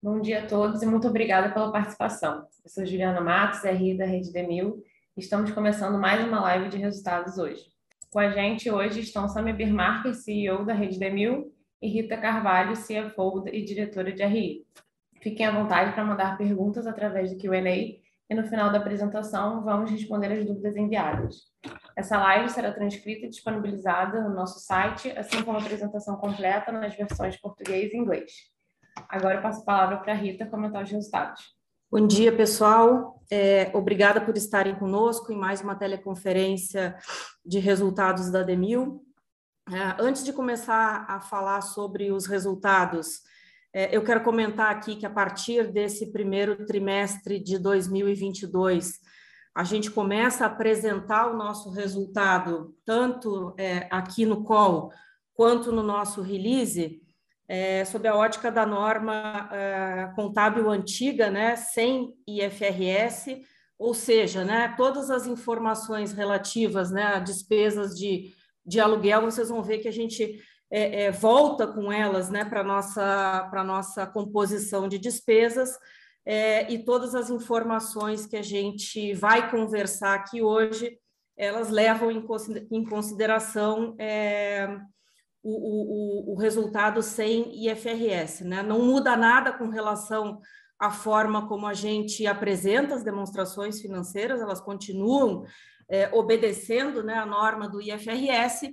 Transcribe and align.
Bom 0.00 0.20
dia 0.20 0.44
a 0.44 0.46
todos 0.46 0.80
e 0.80 0.86
muito 0.86 1.08
obrigada 1.08 1.52
pela 1.52 1.72
participação. 1.72 2.46
Eu 2.64 2.70
sou 2.70 2.86
Juliana 2.86 3.20
Matos, 3.20 3.64
RI 3.64 3.98
da 3.98 4.06
Rede 4.06 4.32
Demil. 4.32 4.80
Estamos 5.16 5.50
começando 5.50 5.98
mais 5.98 6.24
uma 6.24 6.40
live 6.40 6.68
de 6.68 6.76
resultados 6.76 7.36
hoje. 7.36 7.64
Com 8.08 8.20
a 8.20 8.30
gente 8.30 8.70
hoje 8.70 9.00
estão 9.00 9.28
Samia 9.28 9.52
Birmarker, 9.52 10.14
CEO 10.14 10.64
da 10.64 10.72
Rede 10.72 11.00
Demil, 11.00 11.52
e 11.82 11.88
Rita 11.88 12.16
Carvalho, 12.16 12.74
CFO 12.74 13.48
e 13.48 13.64
diretora 13.64 14.12
de 14.12 14.24
RI. 14.24 14.64
Fiquem 15.20 15.44
à 15.44 15.50
vontade 15.50 15.92
para 15.92 16.04
mandar 16.04 16.38
perguntas 16.38 16.86
através 16.86 17.32
do 17.32 17.36
Q&A 17.36 17.58
e 17.68 18.34
no 18.36 18.44
final 18.44 18.70
da 18.70 18.78
apresentação 18.78 19.64
vamos 19.64 19.90
responder 19.90 20.30
as 20.30 20.46
dúvidas 20.46 20.76
enviadas. 20.76 21.38
Essa 21.96 22.16
live 22.18 22.48
será 22.50 22.70
transcrita 22.70 23.26
e 23.26 23.30
disponibilizada 23.30 24.20
no 24.20 24.32
nosso 24.32 24.60
site, 24.60 25.10
assim 25.18 25.42
como 25.42 25.58
a 25.58 25.60
apresentação 25.60 26.18
completa 26.18 26.70
nas 26.70 26.94
versões 26.94 27.36
português 27.36 27.92
e 27.92 27.96
inglês. 27.96 28.56
Agora 29.08 29.36
eu 29.36 29.42
passo 29.42 29.60
a 29.60 29.64
palavra 29.64 29.96
para 29.98 30.12
a 30.12 30.16
Rita 30.16 30.46
comentar 30.46 30.82
os 30.82 30.90
resultados. 30.90 31.42
Bom 31.90 32.06
dia, 32.06 32.34
pessoal. 32.34 33.22
É, 33.30 33.70
obrigada 33.74 34.20
por 34.20 34.36
estarem 34.36 34.74
conosco 34.74 35.32
em 35.32 35.36
mais 35.36 35.60
uma 35.60 35.74
teleconferência 35.74 36.96
de 37.44 37.58
resultados 37.58 38.30
da 38.30 38.42
Demil. 38.42 39.02
É, 39.70 40.02
antes 40.02 40.24
de 40.24 40.32
começar 40.32 41.04
a 41.08 41.20
falar 41.20 41.60
sobre 41.60 42.10
os 42.10 42.26
resultados, 42.26 43.20
é, 43.72 43.94
eu 43.94 44.02
quero 44.02 44.22
comentar 44.22 44.70
aqui 44.70 44.96
que 44.96 45.06
a 45.06 45.10
partir 45.10 45.70
desse 45.70 46.10
primeiro 46.10 46.64
trimestre 46.64 47.38
de 47.38 47.58
2022, 47.58 48.98
a 49.54 49.64
gente 49.64 49.90
começa 49.90 50.44
a 50.44 50.46
apresentar 50.46 51.30
o 51.30 51.36
nosso 51.36 51.70
resultado, 51.70 52.74
tanto 52.84 53.54
é, 53.58 53.88
aqui 53.90 54.24
no 54.24 54.44
call 54.44 54.92
quanto 55.34 55.70
no 55.70 55.82
nosso 55.82 56.22
release, 56.22 57.02
é, 57.48 57.84
sob 57.84 58.06
a 58.06 58.14
ótica 58.14 58.52
da 58.52 58.66
norma 58.66 59.48
é, 59.50 60.12
contábil 60.14 60.70
antiga, 60.70 61.30
né, 61.30 61.56
sem 61.56 62.14
IFRS, 62.26 63.40
ou 63.78 63.94
seja, 63.94 64.44
né, 64.44 64.74
todas 64.76 65.10
as 65.10 65.26
informações 65.26 66.12
relativas 66.12 66.90
né, 66.90 67.04
a 67.04 67.18
despesas 67.18 67.96
de, 67.96 68.34
de 68.66 68.78
aluguel, 68.78 69.22
vocês 69.22 69.48
vão 69.48 69.62
ver 69.62 69.78
que 69.78 69.88
a 69.88 69.92
gente 69.92 70.38
é, 70.70 71.04
é, 71.04 71.10
volta 71.10 71.66
com 71.66 71.90
elas 71.90 72.28
né, 72.28 72.44
para 72.44 72.60
a 72.60 72.64
nossa, 72.64 73.50
nossa 73.64 74.06
composição 74.06 74.86
de 74.86 74.98
despesas, 74.98 75.70
é, 76.26 76.70
e 76.70 76.84
todas 76.84 77.14
as 77.14 77.30
informações 77.30 78.26
que 78.26 78.36
a 78.36 78.42
gente 78.42 79.14
vai 79.14 79.50
conversar 79.50 80.14
aqui 80.14 80.42
hoje, 80.42 80.98
elas 81.34 81.70
levam 81.70 82.10
em, 82.10 82.84
consideração 82.84 83.94
é, 83.98 84.68
o, 85.50 86.30
o, 86.30 86.34
o 86.34 86.36
resultado 86.36 87.02
sem 87.02 87.66
IFRS, 87.66 88.44
né? 88.44 88.62
Não 88.62 88.80
muda 88.80 89.16
nada 89.16 89.52
com 89.52 89.68
relação 89.68 90.40
à 90.78 90.90
forma 90.90 91.48
como 91.48 91.66
a 91.66 91.74
gente 91.74 92.26
apresenta 92.26 92.94
as 92.94 93.02
demonstrações 93.02 93.80
financeiras, 93.80 94.40
elas 94.40 94.60
continuam 94.60 95.44
é, 95.88 96.10
obedecendo 96.12 97.02
né, 97.02 97.14
a 97.14 97.26
norma 97.26 97.68
do 97.68 97.80
IFRS, 97.80 98.70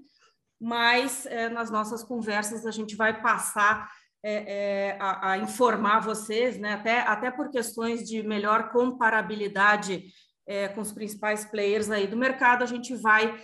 mas 0.60 1.26
é, 1.26 1.50
nas 1.50 1.72
nossas 1.72 2.04
conversas 2.04 2.66
a 2.66 2.72
gente 2.72 2.96
vai 2.96 3.22
passar 3.22 3.90
é, 4.24 4.34
é, 4.34 4.98
a, 5.00 5.32
a, 5.32 5.38
informar 5.38 6.00
vocês, 6.00 6.58
né, 6.58 6.74
até, 6.74 7.00
até 7.02 7.32
por 7.32 7.50
questões 7.50 8.08
de 8.08 8.24
melhor 8.24 8.72
comparabilidade 8.72 10.06
é, 10.48 10.68
com 10.68 10.82
os 10.82 10.92
principais 10.92 11.46
players 11.46 11.90
aí 11.90 12.08
do 12.08 12.18
mercado, 12.18 12.64
a 12.64 12.68
gente 12.68 12.96
vai 12.96 13.36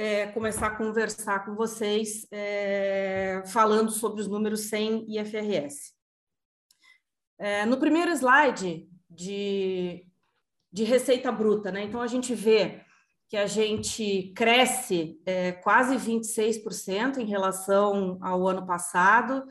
é, 0.00 0.28
começar 0.28 0.68
a 0.68 0.76
conversar 0.76 1.44
com 1.44 1.54
vocês 1.54 2.26
é, 2.32 3.42
falando 3.48 3.90
sobre 3.90 4.22
os 4.22 4.26
números 4.26 4.62
sem 4.62 5.04
IFRS. 5.06 5.92
É, 7.38 7.66
no 7.66 7.76
primeiro 7.76 8.10
slide 8.12 8.88
de, 9.10 10.06
de 10.72 10.84
receita 10.84 11.30
bruta, 11.30 11.70
né? 11.70 11.84
Então 11.84 12.00
a 12.00 12.06
gente 12.06 12.34
vê 12.34 12.80
que 13.28 13.36
a 13.36 13.46
gente 13.46 14.32
cresce 14.34 15.20
é, 15.26 15.52
quase 15.52 15.96
26% 15.96 17.18
em 17.18 17.26
relação 17.26 18.16
ao 18.22 18.48
ano 18.48 18.66
passado, 18.66 19.44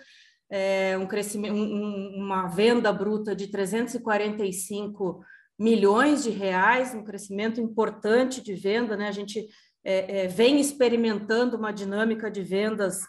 é, 0.49 0.97
um 0.97 1.05
crescimento, 1.05 1.53
um, 1.53 2.23
uma 2.23 2.47
venda 2.47 2.91
bruta 2.91 3.35
de 3.35 3.51
345 3.51 5.23
milhões 5.59 6.23
de 6.23 6.31
reais, 6.31 6.95
um 6.95 7.03
crescimento 7.03 7.61
importante 7.61 8.41
de 8.41 8.55
venda, 8.55 8.97
né? 8.97 9.09
A 9.09 9.11
gente 9.11 9.47
é, 9.84 10.23
é, 10.23 10.28
vem 10.28 10.59
experimentando 10.59 11.57
uma 11.57 11.72
dinâmica 11.72 12.29
de 12.29 12.41
vendas, 12.41 13.01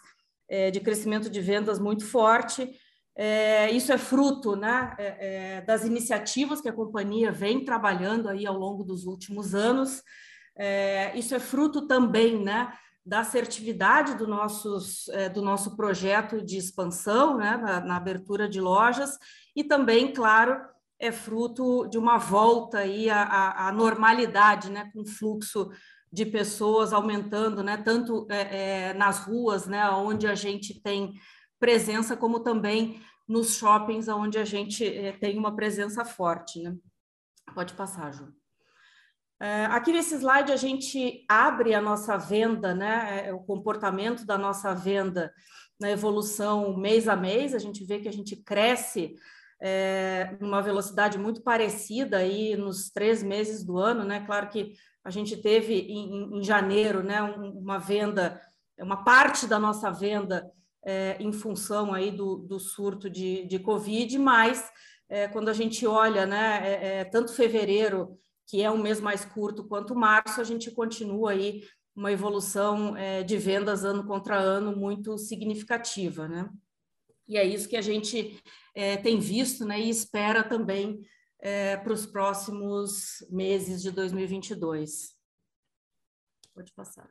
é, 0.49 0.71
de 0.71 0.79
crescimento 0.79 1.29
de 1.29 1.41
vendas 1.41 1.79
muito 1.79 2.05
forte. 2.05 2.69
É, 3.15 3.69
isso 3.71 3.91
é 3.91 3.97
fruto 3.97 4.55
né, 4.55 4.95
é, 4.97 5.57
é, 5.57 5.61
das 5.61 5.83
iniciativas 5.83 6.61
que 6.61 6.69
a 6.69 6.73
companhia 6.73 7.31
vem 7.31 7.65
trabalhando 7.65 8.29
aí 8.29 8.45
ao 8.45 8.57
longo 8.57 8.83
dos 8.83 9.05
últimos 9.05 9.53
anos. 9.53 10.01
isso 11.15 11.35
é 11.35 11.39
fruto 11.39 11.87
também 11.87 12.41
né, 12.41 12.71
da 13.05 13.19
assertividade 13.19 14.15
do, 14.15 14.27
nossos, 14.27 15.09
do 15.33 15.41
nosso 15.41 15.75
projeto 15.75 16.41
de 16.41 16.57
expansão, 16.57 17.37
né, 17.37 17.57
na, 17.57 17.79
na 17.81 17.97
abertura 17.97 18.47
de 18.47 18.61
lojas, 18.61 19.17
e 19.55 19.63
também, 19.63 20.13
claro, 20.13 20.61
é 21.01 21.11
fruto 21.11 21.87
de 21.87 21.97
uma 21.97 22.17
volta 22.17 22.77
aí 22.77 23.09
à, 23.09 23.67
à, 23.67 23.71
normalidade, 23.71 24.69
né, 24.69 24.89
com 24.93 25.03
fluxo 25.03 25.71
de 26.11 26.25
pessoas 26.25 26.91
aumentando, 26.91 27.63
né, 27.63 27.77
tanto 27.77 28.27
é, 28.29 28.89
é, 28.89 28.93
nas 28.93 29.19
ruas, 29.19 29.65
né, 29.65 29.89
onde 29.89 30.27
a 30.27 30.35
gente 30.35 30.81
tem 30.81 31.13
presença, 31.59 32.17
como 32.17 32.41
também 32.41 33.01
nos 33.27 33.55
shoppings, 33.55 34.09
onde 34.09 34.37
a 34.37 34.43
gente 34.43 34.85
é, 34.85 35.13
tem 35.13 35.37
uma 35.37 35.55
presença 35.55 36.03
forte. 36.03 36.61
Né? 36.61 36.75
Pode 37.53 37.73
passar, 37.75 38.11
Ju. 38.13 38.27
É, 39.39 39.65
aqui 39.65 39.91
nesse 39.91 40.15
slide 40.15 40.51
a 40.51 40.57
gente 40.57 41.25
abre 41.27 41.73
a 41.73 41.81
nossa 41.81 42.17
venda, 42.17 42.75
né, 42.75 43.27
é, 43.27 43.33
o 43.33 43.39
comportamento 43.39 44.25
da 44.25 44.37
nossa 44.37 44.73
venda 44.73 45.33
na 45.79 45.89
evolução 45.89 46.77
mês 46.77 47.07
a 47.07 47.15
mês, 47.15 47.55
a 47.55 47.59
gente 47.59 47.83
vê 47.83 47.99
que 47.99 48.07
a 48.07 48.13
gente 48.13 48.35
cresce 48.35 49.15
é, 49.61 50.35
numa 50.39 50.61
velocidade 50.61 51.17
muito 51.17 51.41
parecida 51.41 52.17
aí 52.17 52.55
nos 52.55 52.89
três 52.89 53.21
meses 53.21 53.63
do 53.63 53.77
ano, 53.77 54.03
né? 54.03 54.25
Claro 54.25 54.49
que 54.49 54.73
a 55.03 55.09
gente 55.09 55.37
teve 55.37 55.73
em, 55.73 56.39
em 56.39 56.43
janeiro 56.43 57.03
né, 57.03 57.21
uma 57.21 57.77
venda, 57.77 58.41
uma 58.79 59.03
parte 59.03 59.45
da 59.47 59.59
nossa 59.59 59.91
venda 59.91 60.51
é, 60.83 61.15
em 61.19 61.31
função 61.31 61.93
aí 61.93 62.11
do, 62.11 62.37
do 62.37 62.59
surto 62.59 63.09
de, 63.09 63.45
de 63.45 63.59
Covid, 63.59 64.17
mas 64.17 64.67
é, 65.07 65.27
quando 65.27 65.49
a 65.49 65.53
gente 65.53 65.85
olha 65.85 66.25
né, 66.25 66.61
é, 66.63 66.99
é 66.99 67.05
tanto 67.05 67.33
fevereiro, 67.33 68.17
que 68.47 68.61
é 68.61 68.71
um 68.71 68.77
mês 68.77 68.99
mais 68.99 69.23
curto, 69.23 69.63
quanto 69.63 69.95
março, 69.95 70.41
a 70.41 70.43
gente 70.43 70.71
continua 70.71 71.31
aí 71.31 71.63
uma 71.95 72.11
evolução 72.11 72.97
é, 72.97 73.21
de 73.21 73.37
vendas 73.37 73.83
ano 73.83 74.05
contra 74.05 74.37
ano 74.37 74.75
muito 74.75 75.17
significativa. 75.17 76.27
Né? 76.27 76.49
E 77.27 77.37
é 77.37 77.45
isso 77.45 77.69
que 77.69 77.77
a 77.77 77.81
gente 77.81 78.41
é, 78.75 78.97
tem 78.97 79.19
visto 79.19 79.65
né, 79.65 79.79
e 79.79 79.89
espera 79.89 80.43
também 80.43 81.01
é, 81.39 81.77
para 81.77 81.93
os 81.93 82.05
próximos 82.05 83.25
meses 83.29 83.81
de 83.81 83.91
2022. 83.91 85.15
Pode 86.53 86.71
passar. 86.73 87.09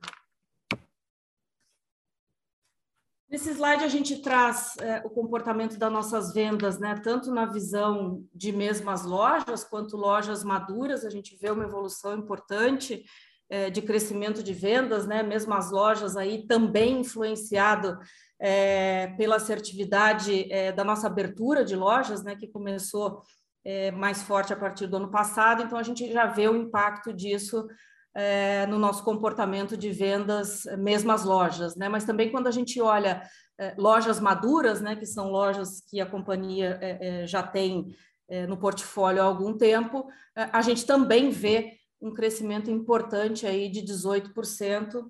Nesse 3.31 3.51
slide 3.51 3.85
a 3.85 3.89
gente 3.89 4.21
traz 4.23 4.77
é, 4.79 5.03
o 5.05 5.11
comportamento 5.11 5.79
das 5.79 5.93
nossas 5.93 6.35
vendas, 6.35 6.81
né? 6.81 6.97
Tanto 6.97 7.31
na 7.31 7.47
visão 7.47 8.27
de 8.35 8.51
mesmas 8.51 9.05
lojas 9.05 9.63
quanto 9.63 9.97
lojas 9.97 10.43
maduras, 10.43 11.05
a 11.05 11.11
gente 11.11 11.37
vê 11.37 11.49
uma 11.49 11.63
evolução 11.63 12.19
importante 12.19 13.05
é, 13.49 13.71
de 13.71 13.83
crescimento 13.83 14.43
de 14.43 14.53
vendas, 14.53 15.07
né? 15.07 15.23
Mesmo 15.23 15.55
as 15.55 15.71
lojas 15.71 16.17
aí 16.17 16.45
também 16.45 17.01
influenciado 17.01 18.01
é, 18.41 19.09
pela 19.19 19.37
assertividade 19.37 20.51
é, 20.51 20.73
da 20.73 20.83
nossa 20.83 21.07
abertura 21.07 21.65
de 21.65 21.77
lojas, 21.77 22.23
né? 22.23 22.35
Que 22.35 22.49
começou 22.49 23.23
é, 23.65 23.91
mais 23.91 24.23
forte 24.23 24.53
a 24.53 24.57
partir 24.57 24.87
do 24.87 24.97
ano 24.97 25.11
passado, 25.11 25.63
então 25.63 25.79
a 25.79 25.83
gente 25.83 26.11
já 26.11 26.27
vê 26.27 26.49
o 26.49 26.57
impacto 26.57 27.13
disso 27.13 27.69
é, 28.15 28.67
no 28.67 28.79
nosso 28.79 29.05
comportamento 29.05 29.77
de 29.77 29.91
vendas, 29.91 30.65
mesmo 30.79 31.13
as 31.13 31.25
lojas, 31.25 31.77
né? 31.77 31.89
Mas 31.89 32.05
também 32.05 32.31
quando 32.31 32.47
a 32.47 32.51
gente 32.51 32.81
olha 32.81 33.23
é, 33.61 33.75
lojas 33.77 34.19
maduras, 34.19 34.81
né, 34.81 34.97
que 34.97 35.05
são 35.05 35.29
lojas 35.29 35.83
que 35.87 36.01
a 36.01 36.07
companhia 36.07 36.79
é, 36.81 37.23
é, 37.23 37.27
já 37.27 37.43
tem 37.43 37.95
é, 38.27 38.47
no 38.47 38.57
portfólio 38.57 39.21
há 39.21 39.27
algum 39.27 39.55
tempo, 39.55 40.09
a 40.35 40.63
gente 40.63 40.87
também 40.87 41.29
vê 41.31 41.77
um 42.01 42.15
crescimento 42.15 42.71
importante 42.71 43.47
aí 43.47 43.69
de 43.69 43.83
18%, 43.83 45.05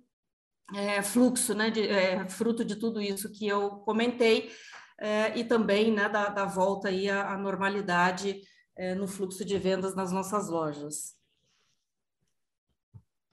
fluxo, 1.03 1.55
né, 1.55 1.71
de, 1.71 1.89
fruto 2.29 2.65
de 2.65 2.77
tudo 2.77 3.01
isso 3.01 3.31
que 3.31 3.47
eu 3.47 3.71
comentei, 3.81 4.51
é, 5.01 5.37
e 5.39 5.45
também 5.45 5.91
né, 5.91 6.09
da, 6.09 6.29
da, 6.29 6.45
volta 6.45 6.89
aí 6.89 7.09
à, 7.09 7.33
à 7.33 7.39
normalidade 7.39 8.41
é, 8.77 8.95
no 8.95 9.09
fluxo 9.09 9.45
de 9.45 9.59
vendas 9.59 9.95
nas 9.95 10.13
nossas 10.13 10.49
lojas. 10.49 11.19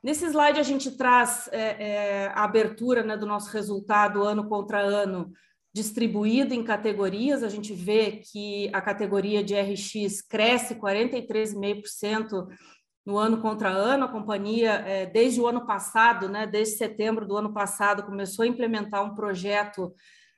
Nesse 0.01 0.25
slide 0.25 0.60
a 0.60 0.63
gente 0.63 0.92
traz 0.92 1.50
é, 1.51 1.60
é, 1.60 2.28
a 2.28 2.45
abertura 2.45 3.04
né, 3.04 3.18
do 3.18 3.25
nosso 3.25 3.51
resultado 3.51 4.24
ano 4.24 4.48
contra 4.48 4.80
ano 4.80 5.34
distribuído 5.74 6.54
em 6.54 6.63
categorias, 6.63 7.44
a 7.44 7.50
gente 7.50 7.74
vê 7.74 8.22
que 8.31 8.69
a 8.74 8.81
categoria 8.81 9.44
de 9.44 9.54
RX 9.54 10.22
cresce 10.22 10.75
43,5% 10.75 12.48
no 13.07 13.18
ano 13.18 13.42
contra 13.42 13.69
ano. 13.69 14.04
A 14.04 14.09
companhia, 14.09 14.74
é, 14.86 15.06
desde 15.06 15.39
o 15.39 15.48
ano 15.48 15.65
passado, 15.65 16.27
né, 16.27 16.45
desde 16.45 16.75
setembro 16.75 17.25
do 17.25 17.38
ano 17.38 17.54
passado, 17.54 18.04
começou 18.04 18.44
a 18.44 18.48
implementar 18.48 19.01
um 19.01 19.15
projeto 19.15 19.94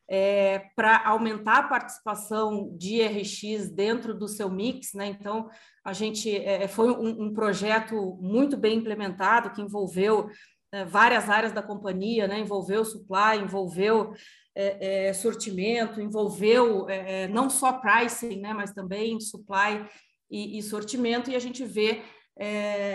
é, 0.07 0.59
para 0.75 1.03
aumentar 1.07 1.57
a 1.57 1.67
participação 1.67 2.75
de 2.77 3.01
RX 3.01 3.71
dentro 3.71 4.13
do 4.13 4.27
seu 4.27 4.49
mix, 4.49 4.93
né? 4.93 5.07
Então, 5.07 5.49
a 5.83 5.93
gente 5.93 6.35
é, 6.35 6.67
foi 6.67 6.91
um, 6.91 7.25
um, 7.25 7.33
projeto 7.33 8.17
muito 8.21 8.57
bem 8.57 8.77
implementado 8.77 9.51
que 9.51 9.61
envolveu 9.61 10.29
é, 10.71 10.83
várias 10.85 11.29
áreas 11.29 11.53
da 11.53 11.61
companhia, 11.61 12.27
né? 12.27 12.39
Envolveu 12.39 12.83
supply, 12.85 13.37
envolveu 13.39 14.13
é, 14.55 15.07
é, 15.09 15.13
sortimento, 15.13 16.01
envolveu 16.01 16.89
é, 16.89 17.27
não 17.27 17.49
só 17.49 17.73
pricing, 17.73 18.41
né? 18.41 18.51
Mas 18.53 18.73
também 18.73 19.19
supply 19.19 19.85
e, 20.29 20.57
e 20.57 20.63
sortimento. 20.63 21.29
E 21.29 21.35
a 21.35 21.39
gente 21.39 21.63
vê, 21.63 22.01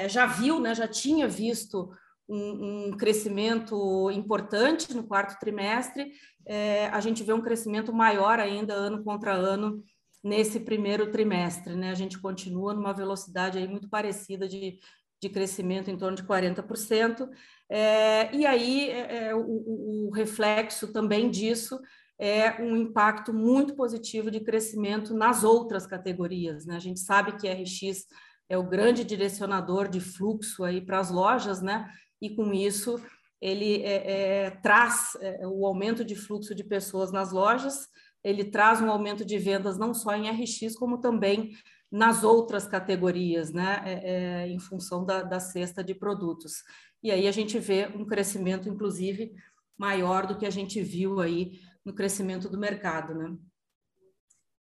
já 0.08 0.26
viu, 0.26 0.58
né? 0.58 0.74
Já 0.74 0.88
tinha 0.88 1.28
visto 1.28 1.90
um, 2.28 2.88
um, 2.88 2.96
crescimento 2.96 4.10
importante 4.10 4.94
no 4.94 5.04
quarto 5.04 5.38
trimestre, 5.38 6.12
é, 6.46 6.86
a 6.88 7.00
gente 7.00 7.22
vê 7.22 7.32
um 7.32 7.42
crescimento 7.42 7.92
maior 7.92 8.38
ainda 8.38 8.74
ano 8.74 9.02
contra 9.02 9.32
ano 9.32 9.82
nesse 10.22 10.60
primeiro 10.60 11.10
trimestre. 11.10 11.74
Né? 11.74 11.90
A 11.90 11.94
gente 11.94 12.18
continua 12.18 12.74
numa 12.74 12.92
velocidade 12.92 13.58
aí 13.58 13.68
muito 13.68 13.88
parecida 13.88 14.48
de, 14.48 14.78
de 15.20 15.28
crescimento 15.28 15.90
em 15.90 15.96
torno 15.96 16.16
de 16.16 16.24
40%. 16.24 17.28
É, 17.68 18.34
e 18.34 18.46
aí 18.46 18.90
é, 18.90 19.28
é, 19.28 19.34
o, 19.34 20.08
o 20.08 20.10
reflexo 20.10 20.92
também 20.92 21.30
disso 21.30 21.78
é 22.18 22.62
um 22.62 22.76
impacto 22.76 23.34
muito 23.34 23.74
positivo 23.74 24.30
de 24.30 24.40
crescimento 24.40 25.12
nas 25.12 25.44
outras 25.44 25.86
categorias. 25.86 26.64
Né? 26.64 26.76
A 26.76 26.80
gente 26.80 27.00
sabe 27.00 27.36
que 27.36 27.48
RX 27.48 28.06
é 28.48 28.58
o 28.58 28.62
grande 28.62 29.04
direcionador 29.04 29.88
de 29.88 30.00
fluxo 30.00 30.64
aí 30.64 30.80
para 30.80 30.98
as 30.98 31.10
lojas, 31.10 31.60
né? 31.62 31.90
e 32.24 32.34
com 32.34 32.54
isso 32.54 33.00
ele 33.40 33.82
é, 33.82 34.46
é, 34.46 34.50
traz 34.50 35.14
é, 35.20 35.46
o 35.46 35.66
aumento 35.66 36.02
de 36.02 36.16
fluxo 36.16 36.54
de 36.54 36.64
pessoas 36.64 37.12
nas 37.12 37.30
lojas, 37.30 37.86
ele 38.22 38.44
traz 38.44 38.80
um 38.80 38.90
aumento 38.90 39.22
de 39.22 39.36
vendas 39.38 39.76
não 39.76 39.92
só 39.92 40.14
em 40.14 40.30
RX, 40.30 40.74
como 40.78 40.98
também 40.98 41.52
nas 41.92 42.24
outras 42.24 42.66
categorias, 42.66 43.52
né, 43.52 43.82
é, 43.84 43.92
é, 43.92 44.48
em 44.48 44.58
função 44.58 45.04
da, 45.04 45.22
da 45.22 45.38
cesta 45.38 45.84
de 45.84 45.94
produtos. 45.94 46.62
E 47.02 47.10
aí 47.10 47.28
a 47.28 47.30
gente 47.30 47.58
vê 47.58 47.86
um 47.94 48.06
crescimento, 48.06 48.68
inclusive, 48.68 49.34
maior 49.76 50.26
do 50.26 50.38
que 50.38 50.46
a 50.46 50.50
gente 50.50 50.80
viu 50.80 51.20
aí 51.20 51.60
no 51.84 51.92
crescimento 51.92 52.48
do 52.48 52.58
mercado, 52.58 53.14
né. 53.14 53.36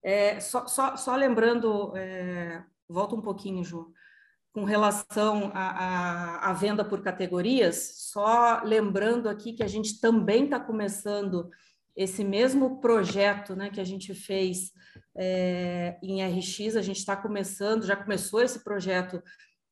É, 0.03 0.39
só, 0.39 0.65
só, 0.65 0.97
só 0.97 1.15
lembrando, 1.15 1.95
é, 1.95 2.63
volta 2.91 3.15
um 3.15 3.21
pouquinho, 3.21 3.63
Ju, 3.63 3.91
com 4.53 4.65
relação 4.65 5.51
à, 5.53 6.53
venda 6.53 6.83
por 6.83 7.01
categorias, 7.01 7.93
só 8.11 8.61
lembrando 8.63 9.29
aqui 9.29 9.53
que 9.53 9.63
a 9.63 9.67
gente 9.67 9.99
também 9.99 10.45
está 10.45 10.59
começando 10.59 11.49
esse 11.95 12.23
mesmo 12.23 12.79
projeto 12.79 13.55
né, 13.55 13.69
que 13.69 13.79
a 13.79 13.83
gente 13.83 14.13
fez 14.13 14.71
é, 15.15 15.97
em 16.03 16.21
RX, 16.21 16.75
a 16.75 16.81
gente 16.81 16.97
está 16.97 17.15
começando, 17.15 17.85
já 17.85 17.95
começou 17.95 18.41
esse 18.41 18.63
projeto 18.63 19.21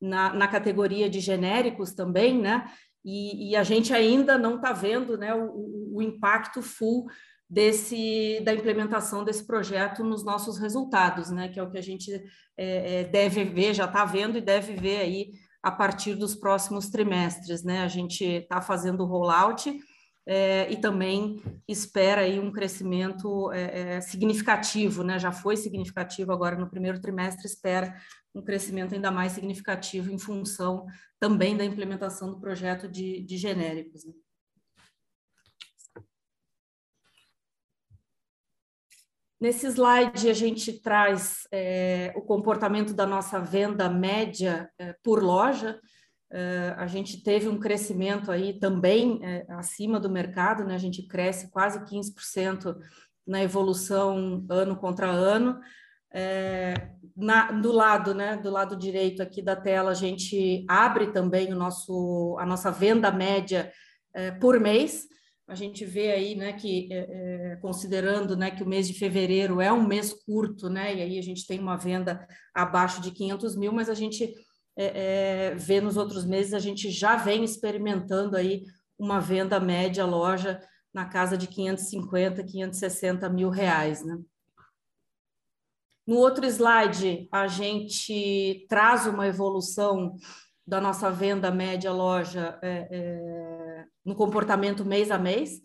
na, 0.00 0.32
na 0.32 0.48
categoria 0.48 1.10
de 1.10 1.20
genéricos 1.20 1.92
também, 1.92 2.38
né? 2.38 2.70
E, 3.04 3.50
e 3.50 3.56
a 3.56 3.62
gente 3.62 3.94
ainda 3.94 4.36
não 4.36 4.56
está 4.56 4.72
vendo 4.72 5.16
né, 5.16 5.34
o, 5.34 5.96
o 5.96 6.02
impacto 6.02 6.60
full 6.60 7.06
desse 7.50 8.40
da 8.44 8.54
implementação 8.54 9.24
desse 9.24 9.44
projeto 9.44 10.04
nos 10.04 10.24
nossos 10.24 10.58
resultados, 10.58 11.30
né? 11.30 11.48
Que 11.48 11.58
é 11.58 11.62
o 11.62 11.70
que 11.70 11.78
a 11.78 11.82
gente 11.82 12.12
é, 12.56 13.00
é 13.00 13.04
deve 13.04 13.42
ver, 13.44 13.74
já 13.74 13.86
está 13.86 14.04
vendo 14.04 14.38
e 14.38 14.40
deve 14.40 14.74
ver 14.74 14.98
aí 14.98 15.32
a 15.60 15.70
partir 15.70 16.14
dos 16.14 16.36
próximos 16.36 16.88
trimestres, 16.88 17.64
né? 17.64 17.82
A 17.82 17.88
gente 17.88 18.24
está 18.24 18.62
fazendo 18.62 19.02
o 19.02 19.06
rollout 19.06 19.76
é, 20.26 20.70
e 20.70 20.76
também 20.76 21.42
espera 21.66 22.20
aí 22.20 22.38
um 22.38 22.52
crescimento 22.52 23.50
é, 23.52 23.96
é, 23.96 24.00
significativo, 24.00 25.02
né? 25.02 25.18
Já 25.18 25.32
foi 25.32 25.56
significativo 25.56 26.32
agora 26.32 26.56
no 26.56 26.70
primeiro 26.70 27.00
trimestre, 27.00 27.46
espera 27.46 27.96
um 28.32 28.42
crescimento 28.42 28.94
ainda 28.94 29.10
mais 29.10 29.32
significativo 29.32 30.12
em 30.12 30.18
função 30.18 30.86
também 31.18 31.56
da 31.56 31.64
implementação 31.64 32.30
do 32.30 32.40
projeto 32.40 32.88
de, 32.88 33.22
de 33.22 33.36
genéricos. 33.36 34.04
Né? 34.04 34.12
Nesse 39.40 39.66
slide, 39.68 40.28
a 40.28 40.34
gente 40.34 40.70
traz 40.82 41.48
é, 41.50 42.12
o 42.14 42.20
comportamento 42.20 42.92
da 42.92 43.06
nossa 43.06 43.38
venda 43.40 43.88
média 43.88 44.70
é, 44.78 44.94
por 45.02 45.22
loja. 45.22 45.80
É, 46.30 46.74
a 46.76 46.86
gente 46.86 47.22
teve 47.22 47.48
um 47.48 47.58
crescimento 47.58 48.30
aí 48.30 48.58
também 48.58 49.18
é, 49.22 49.46
acima 49.48 49.98
do 49.98 50.10
mercado, 50.10 50.62
né? 50.64 50.74
a 50.74 50.78
gente 50.78 51.06
cresce 51.06 51.50
quase 51.50 51.80
15% 51.86 52.76
na 53.26 53.42
evolução 53.42 54.44
ano 54.50 54.76
contra 54.76 55.08
ano. 55.08 55.58
É, 56.12 56.74
na, 57.16 57.50
do 57.50 57.72
lado, 57.72 58.12
né, 58.12 58.36
do 58.36 58.50
lado 58.50 58.76
direito 58.76 59.22
aqui 59.22 59.40
da 59.40 59.56
tela, 59.56 59.92
a 59.92 59.94
gente 59.94 60.66
abre 60.68 61.12
também 61.12 61.50
o 61.52 61.56
nosso, 61.56 62.36
a 62.38 62.44
nossa 62.44 62.70
venda 62.70 63.10
média 63.10 63.72
é, 64.12 64.32
por 64.32 64.60
mês 64.60 65.08
a 65.50 65.54
gente 65.56 65.84
vê 65.84 66.12
aí, 66.12 66.36
né, 66.36 66.52
que 66.52 66.88
é, 66.92 66.98
é, 67.52 67.56
considerando, 67.56 68.36
né, 68.36 68.52
que 68.52 68.62
o 68.62 68.68
mês 68.68 68.86
de 68.86 68.94
fevereiro 68.94 69.60
é 69.60 69.72
um 69.72 69.84
mês 69.84 70.12
curto, 70.12 70.70
né, 70.70 70.94
e 70.94 71.02
aí 71.02 71.18
a 71.18 71.22
gente 71.22 71.44
tem 71.44 71.58
uma 71.58 71.76
venda 71.76 72.24
abaixo 72.54 73.00
de 73.00 73.10
500 73.10 73.56
mil, 73.56 73.72
mas 73.72 73.90
a 73.90 73.94
gente 73.94 74.32
é, 74.78 75.48
é, 75.48 75.54
vê 75.56 75.80
nos 75.80 75.96
outros 75.96 76.24
meses, 76.24 76.54
a 76.54 76.60
gente 76.60 76.88
já 76.88 77.16
vem 77.16 77.42
experimentando 77.42 78.36
aí 78.36 78.62
uma 78.96 79.18
venda 79.18 79.58
média 79.58 80.06
loja 80.06 80.60
na 80.94 81.04
casa 81.04 81.36
de 81.36 81.48
550, 81.48 82.44
560 82.44 83.28
mil 83.28 83.50
reais, 83.50 84.04
né. 84.04 84.18
No 86.06 86.16
outro 86.16 86.46
slide, 86.46 87.28
a 87.32 87.48
gente 87.48 88.66
traz 88.68 89.06
uma 89.06 89.26
evolução 89.26 90.14
da 90.66 90.80
nossa 90.80 91.10
venda 91.10 91.50
média 91.50 91.92
loja 91.92 92.56
é, 92.62 92.88
é, 92.90 93.49
no 94.04 94.14
comportamento 94.14 94.84
mês 94.84 95.10
a 95.10 95.18
mês. 95.18 95.60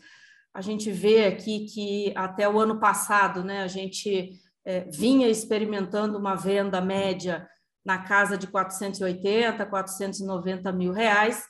A 0.54 0.62
gente 0.62 0.92
vê 0.92 1.26
aqui 1.26 1.66
que 1.66 2.14
até 2.16 2.48
o 2.48 2.60
ano 2.60 2.80
passado, 2.80 3.44
né, 3.44 3.62
a 3.62 3.68
gente 3.68 4.32
é, 4.66 4.82
vinha 4.92 5.28
experimentando 5.28 6.18
uma 6.18 6.36
venda 6.36 6.80
média 6.82 7.48
na 7.86 8.00
casa 8.00 8.38
de 8.38 8.48
480, 8.48 9.66
490 9.66 10.72
mil 10.72 10.92
reais. 10.92 11.44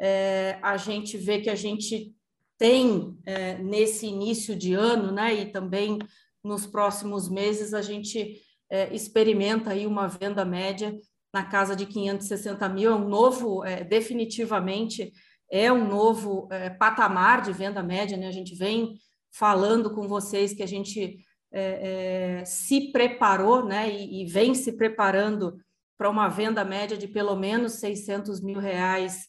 É, 0.00 0.58
a 0.62 0.76
gente 0.76 1.16
vê 1.16 1.40
que 1.40 1.50
a 1.50 1.54
gente 1.54 2.12
tem 2.58 3.16
é, 3.24 3.58
nesse 3.58 4.06
início 4.06 4.56
de 4.56 4.74
ano, 4.74 5.12
né, 5.12 5.34
e 5.34 5.52
também 5.52 5.98
nos 6.42 6.66
próximos 6.66 7.28
meses, 7.28 7.74
a 7.74 7.82
gente 7.82 8.40
é, 8.70 8.94
experimenta 8.94 9.70
aí 9.70 9.86
uma 9.86 10.06
venda 10.06 10.44
média 10.44 10.96
na 11.32 11.44
casa 11.44 11.76
de 11.76 11.84
560 11.86 12.68
mil, 12.68 12.90
é 12.90 12.94
um 12.94 13.08
novo, 13.08 13.64
é, 13.64 13.84
definitivamente, 13.84 15.12
é 15.50 15.72
um 15.72 15.86
novo 15.86 16.48
é, 16.50 16.70
patamar 16.70 17.42
de 17.42 17.52
venda 17.52 17.82
média, 17.82 18.16
né? 18.16 18.28
A 18.28 18.32
gente 18.32 18.54
vem 18.54 18.96
falando 19.32 19.94
com 19.94 20.08
vocês 20.08 20.52
que 20.52 20.62
a 20.62 20.66
gente 20.66 21.18
é, 21.52 22.40
é 22.40 22.44
se 22.44 22.92
preparou, 22.92 23.64
né? 23.64 23.90
E, 23.90 24.22
e, 24.22 24.26
vem 24.26 24.54
se 24.54 24.72
preparando 24.72 25.56
para 25.96 26.10
uma 26.10 26.28
venda 26.28 26.64
média 26.64 26.96
de 26.96 27.08
pelo 27.08 27.36
menos 27.36 27.74
600 27.74 28.40
mil 28.40 28.58
reais 28.58 29.26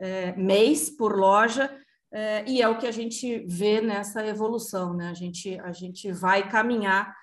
é, 0.00 0.34
mês 0.36 0.90
por 0.90 1.16
loja, 1.16 1.74
é, 2.12 2.44
e 2.48 2.60
é 2.60 2.68
o 2.68 2.78
que 2.78 2.86
a 2.86 2.92
gente 2.92 3.44
vê 3.46 3.80
nessa 3.80 4.26
evolução, 4.26 4.94
né? 4.94 5.08
A 5.08 5.14
gente, 5.14 5.58
a 5.60 5.72
gente 5.72 6.10
vai 6.12 6.48
caminhar 6.48 7.14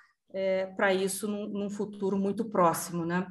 para 0.75 0.94
isso 0.94 1.27
num, 1.27 1.48
num 1.48 1.70
futuro 1.70 2.18
muito 2.18 2.46
próximo, 2.46 3.06
né? 3.06 3.25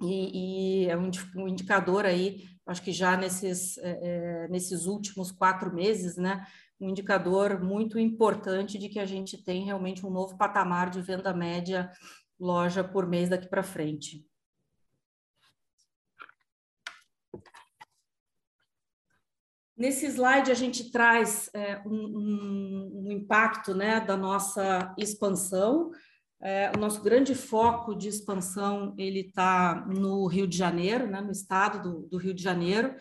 e, 0.00 0.84
e 0.84 0.88
é 0.88 0.96
um, 0.96 1.48
indicador 1.48 2.04
aí, 2.06 2.44
acho 2.68 2.82
que 2.82 2.92
já 2.92 3.16
nesses, 3.16 3.78
é, 3.78 4.46
nesses 4.48 4.86
últimos 4.86 5.32
quatro 5.32 5.74
meses, 5.74 6.16
né, 6.16 6.46
um 6.80 6.90
indicador 6.90 7.60
muito 7.60 7.98
importante 7.98 8.78
de 8.78 8.88
que 8.88 9.00
a 9.00 9.06
gente 9.06 9.42
tem 9.42 9.64
realmente 9.64 10.06
um 10.06 10.10
novo 10.10 10.36
patamar 10.36 10.90
de 10.90 11.00
venda 11.00 11.34
média 11.34 11.90
loja 12.38 12.84
por 12.84 13.06
mês 13.06 13.28
daqui 13.28 13.48
para 13.48 13.62
frente. 13.62 14.24
Nesse 19.76 20.06
slide 20.06 20.50
a 20.50 20.54
gente 20.54 20.90
traz 20.90 21.48
é, 21.54 21.80
um, 21.86 21.94
um, 21.94 23.02
um, 23.06 23.12
impacto 23.12 23.74
né, 23.74 24.00
da 24.00 24.16
nossa 24.16 24.92
expansão, 24.98 25.92
é, 26.40 26.70
o 26.74 26.78
nosso 26.78 27.02
grande 27.02 27.34
foco 27.34 27.94
de 27.94 28.08
expansão 28.08 28.94
ele 28.96 29.20
está 29.20 29.86
no 29.88 30.26
Rio 30.26 30.46
de 30.46 30.56
Janeiro, 30.56 31.06
né, 31.06 31.20
no 31.20 31.32
estado 31.32 31.82
do, 31.82 32.08
do 32.08 32.16
Rio 32.16 32.32
de 32.32 32.42
Janeiro. 32.42 32.94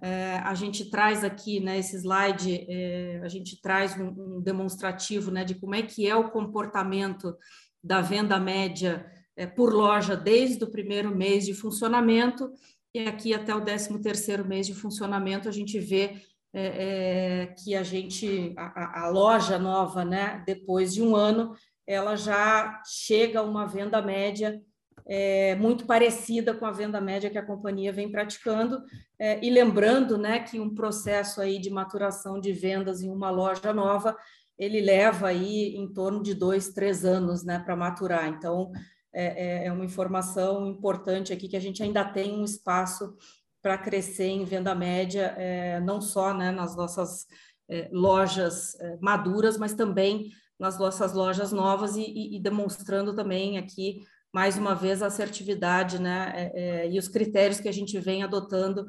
É, 0.00 0.38
a 0.38 0.54
gente 0.54 0.88
traz 0.90 1.22
aqui, 1.24 1.60
né, 1.60 1.78
slide, 1.78 2.66
é, 2.68 3.20
a 3.22 3.28
gente 3.28 3.60
traz 3.60 3.98
um, 3.98 4.36
um, 4.36 4.40
demonstrativo, 4.40 5.30
né, 5.30 5.44
de 5.44 5.56
como 5.56 5.74
é 5.74 5.82
que 5.82 6.08
é 6.08 6.14
o 6.14 6.30
comportamento 6.30 7.36
da 7.82 8.00
venda 8.00 8.38
média 8.38 9.04
é, 9.36 9.46
por 9.46 9.72
loja 9.72 10.16
desde 10.16 10.64
o 10.64 10.70
primeiro 10.70 11.14
mês 11.14 11.44
de 11.44 11.52
funcionamento 11.52 12.50
e 12.94 13.00
aqui 13.00 13.34
até 13.34 13.54
o 13.54 13.60
13 13.60 13.98
terceiro 14.00 14.46
mês 14.46 14.66
de 14.66 14.74
funcionamento 14.74 15.48
a 15.48 15.52
gente 15.52 15.78
vê 15.78 16.22
é, 16.52 17.42
é, 17.42 17.46
que 17.46 17.74
a 17.74 17.82
gente, 17.82 18.54
a, 18.56 19.04
a, 19.04 19.08
loja 19.10 19.58
nova, 19.58 20.04
né, 20.04 20.42
depois 20.46 20.94
de 20.94 21.02
um 21.02 21.14
ano, 21.14 21.54
ela 21.88 22.14
já 22.16 22.82
chega 22.84 23.40
a 23.40 23.42
uma 23.42 23.66
venda 23.66 24.02
média 24.02 24.62
é, 25.06 25.54
muito 25.56 25.86
parecida 25.86 26.52
com 26.52 26.66
a 26.66 26.70
venda 26.70 27.00
média 27.00 27.30
que 27.30 27.38
a 27.38 27.44
companhia 27.44 27.90
vem 27.90 28.12
praticando, 28.12 28.84
é, 29.18 29.42
e 29.42 29.48
lembrando, 29.48 30.18
né, 30.18 30.40
que 30.40 30.60
um 30.60 30.74
processo 30.74 31.40
aí 31.40 31.58
de 31.58 31.70
maturação 31.70 32.38
de 32.38 32.52
vendas 32.52 33.00
em 33.00 33.08
uma 33.08 33.30
loja 33.30 33.72
nova, 33.72 34.14
ele 34.58 34.82
leva 34.82 35.28
aí 35.28 35.74
em 35.76 35.90
torno 35.90 36.22
de 36.22 36.34
dois, 36.34 36.74
três 36.74 37.06
anos, 37.06 37.42
né, 37.42 37.58
para 37.58 37.74
maturar. 37.74 38.28
Então, 38.28 38.70
é, 39.14 39.62
é, 39.62 39.66
é 39.66 39.72
uma 39.72 39.84
informação 39.84 40.66
importante 40.66 41.32
aqui 41.32 41.48
que 41.48 41.56
a 41.56 41.60
gente 41.60 41.82
ainda 41.82 42.04
tem 42.04 42.38
um 42.38 42.44
espaço 42.44 43.16
para 43.62 43.78
crescer 43.78 44.26
em 44.26 44.44
venda 44.44 44.74
média, 44.74 45.34
é, 45.38 45.80
não 45.80 46.02
só 46.02 46.34
né, 46.34 46.50
nas 46.50 46.76
nossas 46.76 47.26
é, 47.70 47.88
lojas 47.90 48.76
maduras, 49.00 49.56
mas 49.56 49.72
também 49.72 50.30
nas 50.58 50.78
nossas 50.78 51.12
lojas 51.12 51.52
novas 51.52 51.96
e, 51.96 52.02
e, 52.02 52.36
e, 52.36 52.40
demonstrando 52.40 53.14
também 53.14 53.58
aqui, 53.58 54.04
mais 54.32 54.56
uma 54.56 54.74
vez, 54.74 55.02
a 55.02 55.06
assertividade 55.06 56.00
né, 56.00 56.32
é, 56.34 56.52
é, 56.54 56.90
e 56.90 56.98
os 56.98 57.08
critérios 57.08 57.60
que 57.60 57.68
a 57.68 57.72
gente 57.72 57.98
vem 57.98 58.22
adotando 58.22 58.86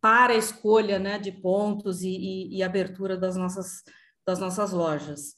para 0.00 0.34
a 0.34 0.36
escolha 0.36 0.98
né, 0.98 1.18
de 1.18 1.32
pontos 1.32 2.02
e, 2.02 2.48
e 2.50 2.62
abertura 2.62 3.16
das 3.16 3.36
nossas, 3.36 3.82
das 4.26 4.38
nossas 4.38 4.72
lojas. 4.72 5.36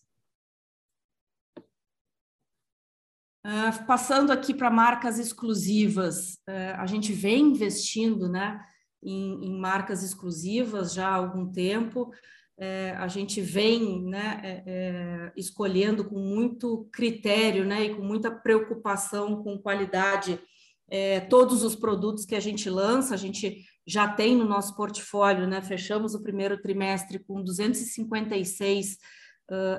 Uh, 3.47 3.87
passando 3.87 4.33
aqui 4.33 4.53
para 4.53 4.69
marcas 4.69 5.21
exclusivas, 5.21 6.35
uh, 6.49 6.75
a 6.79 6.87
gente 6.87 7.13
vem 7.13 7.43
investindo 7.43 8.29
né, 8.29 8.61
em, 9.01 9.47
em, 9.47 9.61
marcas 9.61 10.03
exclusivas 10.03 10.93
já 10.93 11.07
há 11.11 11.15
algum 11.15 11.53
tempo. 11.53 12.11
Uh, 12.59 12.97
a 12.97 13.09
gente 13.09 13.41
vem 13.41 14.03
né, 14.03 14.41
é, 14.43 14.63
é, 14.67 15.33
escolhendo 15.37 16.05
com 16.05 16.19
muito 16.19 16.89
critério 16.91 17.67
né, 17.67 17.85
e 17.85 17.95
com 17.95 18.03
muita 18.03 18.31
preocupação 18.31 19.43
com 19.43 19.59
qualidade 19.59 20.41
é, 20.89 21.21
todos 21.21 21.63
os 21.63 21.77
produtos 21.77 22.25
que 22.25 22.35
a 22.35 22.41
gente 22.41 22.71
lança. 22.71 23.15
A 23.15 23.19
gente 23.19 23.63
já 23.87 24.09
tem 24.09 24.35
no 24.35 24.47
nosso 24.47 24.75
portfólio, 24.75 25.47
né, 25.47 25.61
fechamos 25.61 26.15
o 26.15 26.23
primeiro 26.23 26.61
trimestre 26.61 27.19
com 27.19 27.43
256 27.43 28.97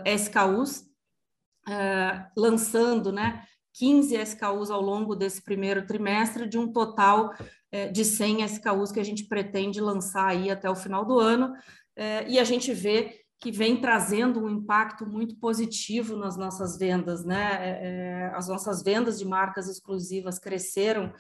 SKUs, 0.05 0.86
lançando 2.38 3.12
né, 3.12 3.43
15 3.77 4.15
SKUs 4.15 4.72
ao 4.72 4.81
longo 4.81 5.15
desse 5.15 5.41
primeiro 5.43 5.86
trimestre, 5.86 6.48
de 6.48 6.57
um 6.57 6.72
total 6.72 7.34
é, 7.72 7.88
de 7.88 8.03
100 8.03 8.43
SKUs 8.43 8.91
que 8.91 9.00
a 9.00 9.03
gente 9.03 9.25
pretende 9.25 9.79
lançar 9.79 10.27
aí 10.27 10.50
até 10.50 10.69
o 10.69 10.75
final 10.75 11.05
do 11.05 11.19
ano, 11.19 11.53
é, 11.53 11.87
e 12.27 12.38
a 12.39 12.44
gente 12.44 12.74
vê 12.74 13.25
que 13.39 13.51
vem 13.51 13.80
trazendo 13.80 14.44
um 14.44 14.50
impacto 14.50 15.06
muito 15.06 15.38
positivo 15.39 16.16
nas 16.16 16.36
nossas 16.36 16.77
vendas, 16.77 17.24
né? 17.24 17.58
É, 17.62 17.88
é 17.88 18.32
as 18.36 18.48
nossas 18.48 18.84
vendas 18.84 19.20
de 19.20 19.25
marcas 19.25 19.68
exclusivas 19.68 20.39
cresceram 20.39 21.13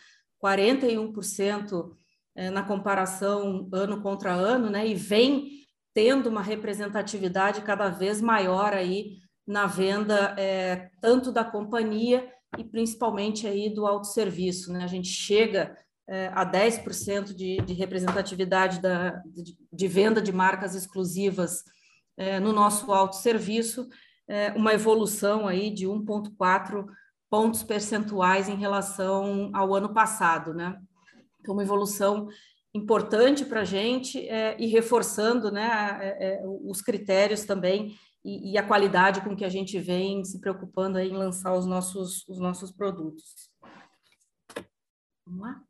41% 0.43 1.95
é, 2.35 2.49
na 2.49 2.63
comparação 2.63 3.69
ano 3.71 4.01
contra 4.01 4.33
ano, 4.33 4.69
né? 4.69 4.87
E 4.87 4.95
vem 4.95 5.49
tendo 5.93 6.29
uma 6.29 6.41
representatividade 6.41 7.61
cada 7.61 7.89
vez 7.89 8.21
maior 8.21 8.73
aí 8.73 9.17
na 9.45 9.65
venda 9.65 10.35
é, 10.37 10.91
tanto 11.01 11.31
da 11.31 11.43
companhia 11.43 12.31
e 12.57 12.63
principalmente 12.63 13.47
aí 13.47 13.73
do 13.73 13.87
autosserviço. 13.87 14.71
Né? 14.71 14.83
A 14.83 14.87
gente 14.87 15.07
chega 15.07 15.61
é, 15.61 15.77
a 16.33 16.45
10% 16.45 17.33
de, 17.33 17.57
de 17.57 17.73
representatividade 17.73 18.81
da, 18.81 19.21
de, 19.25 19.57
de, 19.71 19.87
venda 19.87 20.21
de 20.21 20.31
marcas 20.31 20.73
exclusivas 20.73 21.63
é, 22.15 22.39
no 22.39 22.53
nosso 22.53 22.91
autosserviço, 22.93 23.87
é, 24.27 24.51
uma 24.53 24.73
evolução 24.73 25.47
aí 25.47 25.69
de 25.69 25.85
1,4 25.85 26.85
pontos 27.29 27.61
percentuais 27.61 28.47
em 28.47 28.55
relação 28.55 29.51
ao 29.53 29.75
ano 29.75 29.93
passado. 29.93 30.53
Né? 30.53 30.79
Então, 31.41 31.53
uma 31.53 31.63
evolução 31.63 32.27
importante 32.73 33.43
para 33.43 33.61
a 33.61 33.65
gente 33.65 34.27
é, 34.29 34.55
e 34.59 34.67
reforçando 34.67 35.51
né, 35.51 36.41
os 36.63 36.81
critérios 36.81 37.43
também 37.43 37.95
e, 38.23 38.51
e, 38.51 38.57
a 38.57 38.65
qualidade 38.65 39.21
com 39.21 39.35
que 39.35 39.45
a 39.45 39.49
gente 39.49 39.79
vem 39.79 40.23
se 40.23 40.39
preocupando 40.39 40.99
em 40.99 41.11
lançar 41.11 41.53
os 41.53 41.65
nossos, 41.65 42.27
os 42.27 42.39
nossos 42.39 42.71
produtos. 42.71 43.49
Vamos 45.25 45.41
lá? 45.41 45.66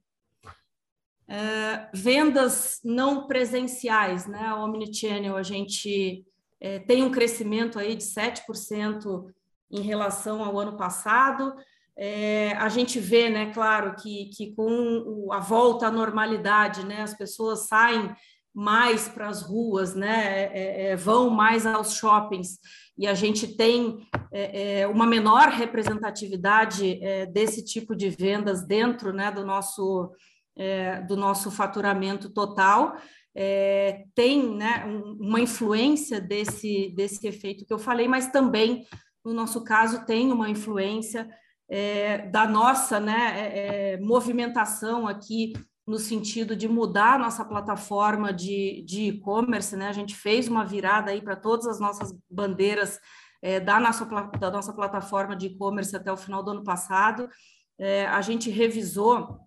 É, 1.30 1.90
vendas 1.94 2.80
não 2.86 3.28
presenciais, 3.28 4.26
né? 4.26 4.46
A 4.46 4.64
Omnichannel, 4.64 5.36
a 5.36 5.44
gente 5.44 6.26
é, 6.60 6.80
tem 6.80 7.04
um 7.04 7.12
crescimento 7.12 7.78
aí 7.78 7.96
de 7.96 8.04
7% 8.04 9.26
em 9.70 9.82
relação 9.82 10.42
ao 10.42 10.58
ano 10.58 10.78
passado. 10.78 11.54
É, 11.98 12.54
a 12.54 12.70
gente 12.70 13.00
vê, 13.00 13.30
né, 13.30 13.52
claro, 13.52 13.96
que, 13.96 14.30
que 14.30 14.54
com 14.54 15.28
a 15.32 15.40
volta 15.40 15.88
à 15.88 15.92
normalidade, 15.92 16.86
né, 16.86 17.02
as 17.02 17.14
pessoas 17.14 17.68
saem 17.68 18.16
mais 18.54 19.10
para 19.10 19.28
as 19.28 19.42
ruas, 19.42 19.94
né? 19.94 20.50
É, 20.54 20.96
vão 20.96 21.30
mais 21.30 21.66
aos 21.66 21.94
shoppings 21.96 22.58
e 22.98 23.06
a 23.06 23.14
gente 23.14 23.56
tem 23.56 24.08
uma 24.90 25.06
menor 25.06 25.50
representatividade 25.50 27.00
desse 27.32 27.64
tipo 27.64 27.96
de 27.96 28.10
vendas 28.10 28.66
dentro, 28.66 29.14
né, 29.14 29.32
do 29.32 29.46
nosso 29.46 30.12
do 31.08 31.16
nosso 31.16 31.52
faturamento 31.52 32.30
total. 32.30 32.96
tem 34.16 34.56
né, 34.56 34.84
uma 35.20 35.40
influência 35.40 36.20
desse, 36.20 36.94
desse 36.96 37.28
efeito 37.28 37.66
que 37.66 37.74
eu 37.74 37.80
falei, 37.80 38.08
mas 38.08 38.32
também, 38.32 38.86
no 39.24 39.34
nosso 39.34 39.64
caso, 39.64 40.06
tem 40.06 40.32
uma 40.32 40.50
influência 40.50 41.30
da 42.32 42.48
nossa 42.48 43.00
né, 43.00 43.98
movimentação 43.98 45.08
aqui 45.08 45.54
no 45.88 45.98
sentido 45.98 46.54
de 46.54 46.68
mudar 46.68 47.14
a 47.14 47.18
nossa 47.18 47.46
plataforma 47.46 48.34
de 48.34 49.08
e-commerce, 49.08 49.76
né? 49.78 49.88
A 49.88 49.94
gente 49.94 50.14
fez 50.14 50.50
uma 50.50 50.66
virada 50.66 51.12
aí 51.12 51.22
para 51.22 51.36
todas 51.36 51.66
as 51.66 51.80
nossas 51.80 52.14
bandeiras 52.30 53.00
é, 53.42 53.58
da, 53.60 53.80
nossa, 53.80 54.06
da 54.38 54.52
nossa 54.52 54.74
plataforma 54.74 55.34
de 55.34 55.48
e-commerce 55.48 55.96
até 55.96 56.12
o 56.12 56.18
final 56.18 56.44
do 56.44 56.52
ano 56.52 56.64
passado. 56.64 57.30
É, 57.80 58.06
a 58.08 58.22
gente 58.22 58.50
revisou 58.50 59.40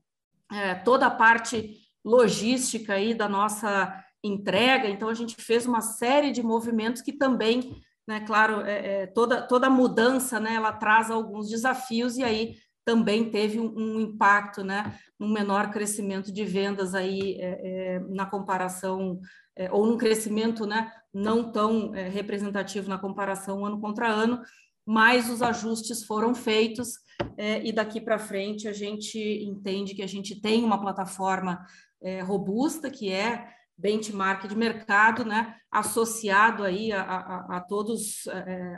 é, 0.53 0.75
toda 0.75 1.07
a 1.07 1.11
parte 1.11 1.77
logística 2.05 2.95
aí 2.95 3.15
da 3.15 3.29
nossa 3.29 4.05
entrega, 4.23 4.89
então 4.89 5.09
a 5.09 5.15
gente 5.15 5.37
fez 5.37 5.67
uma 5.67 5.81
série 5.81 6.31
de 6.31 6.43
movimentos 6.43 7.03
que 7.03 7.13
também, 7.13 7.81
né, 8.07 8.21
claro, 8.21 8.61
é, 8.63 9.03
é, 9.03 9.07
toda, 9.07 9.43
toda 9.43 9.71
mudança, 9.71 10.39
né, 10.39 10.55
ela 10.55 10.73
traz 10.73 11.11
alguns 11.11 11.49
desafios 11.49 12.17
e 12.17 12.25
aí 12.25 12.57
também 12.85 13.31
teve 13.31 13.61
um, 13.61 13.73
um 13.77 14.01
impacto, 14.01 14.65
né, 14.65 14.99
um 15.19 15.29
menor 15.29 15.71
crescimento 15.71 16.33
de 16.33 16.45
vendas 16.45 16.95
aí 16.95 17.37
é, 17.41 17.95
é, 17.95 17.99
na 18.09 18.27
comparação 18.27 19.21
é, 19.57 19.71
ou 19.71 19.87
num 19.87 19.97
crescimento, 19.97 20.67
né, 20.67 20.91
não 21.13 21.51
tão 21.51 21.95
é, 21.95 22.09
representativo 22.09 22.89
na 22.89 22.99
comparação 22.99 23.65
ano 23.65 23.81
contra 23.81 24.09
ano, 24.09 24.43
mas 24.87 25.29
os 25.31 25.43
ajustes 25.43 26.05
foram 26.05 26.35
feitos 26.35 26.95
é, 27.37 27.65
e 27.67 27.73
daqui 27.73 28.01
para 28.01 28.19
frente 28.19 28.67
a 28.67 28.73
gente 28.73 29.19
entende 29.19 29.95
que 29.95 30.03
a 30.03 30.07
gente 30.07 30.41
tem 30.41 30.65
uma 30.65 30.81
plataforma 30.81 31.65
é, 32.03 32.21
robusta 32.21 32.91
que 32.91 33.11
é 33.13 33.49
benchmark 33.77 34.47
de 34.47 34.55
mercado, 34.55 35.25
né, 35.25 35.57
associado 35.71 36.65
aí 36.65 36.93
a, 36.93 37.03
a, 37.03 37.57
a 37.57 37.61
todos 37.61 38.29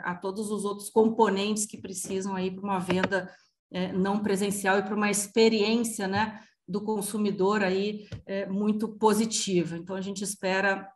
a 0.05 0.15
todos 0.15 0.49
os 0.49 0.63
outros 0.63 0.89
componentes 0.89 1.65
que 1.65 1.77
precisam 1.77 2.35
aí 2.35 2.49
para 2.49 2.63
uma 2.63 2.79
venda 2.79 3.29
é, 3.73 3.91
não 3.91 4.19
presencial 4.19 4.77
e 4.77 4.83
para 4.83 4.95
uma 4.95 5.09
experiência 5.09 6.07
né, 6.07 6.39
do 6.67 6.81
consumidor 6.81 7.63
aí 7.63 8.07
é, 8.25 8.45
muito 8.45 8.87
positiva. 8.87 9.75
Então, 9.75 9.95
a 9.95 10.01
gente 10.01 10.23
espera 10.23 10.87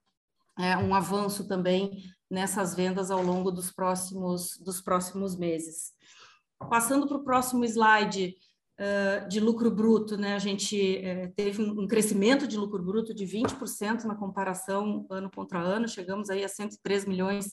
é, 0.59 0.77
um 0.77 0.93
avanço 0.93 1.47
também 1.47 2.03
nessas 2.29 2.75
vendas 2.75 3.09
ao 3.09 3.21
longo 3.21 3.51
dos 3.51 3.71
próximos, 3.71 4.57
dos 4.57 4.81
próximos 4.81 5.37
meses. 5.37 5.93
Passando 6.69 7.07
para 7.07 7.17
o 7.17 7.23
próximo 7.23 7.63
slide 7.63 8.35
uh, 8.79 9.27
de 9.29 9.39
lucro 9.39 9.71
bruto, 9.71 10.17
né, 10.17 10.35
a 10.35 10.39
gente 10.39 11.01
uh, 11.01 11.33
teve 11.35 11.61
um, 11.61 11.87
crescimento 11.87 12.47
de 12.47 12.57
lucro 12.57 12.83
bruto 12.83 13.13
de 13.13 13.25
20% 13.25 14.03
na 14.03 14.15
comparação 14.15 15.05
ano 15.09 15.29
contra 15.29 15.59
ano, 15.59 15.87
chegamos 15.87 16.29
aí 16.29 16.43
a 16.43 16.49
103 16.49 17.05
milhões 17.05 17.45
de 17.45 17.51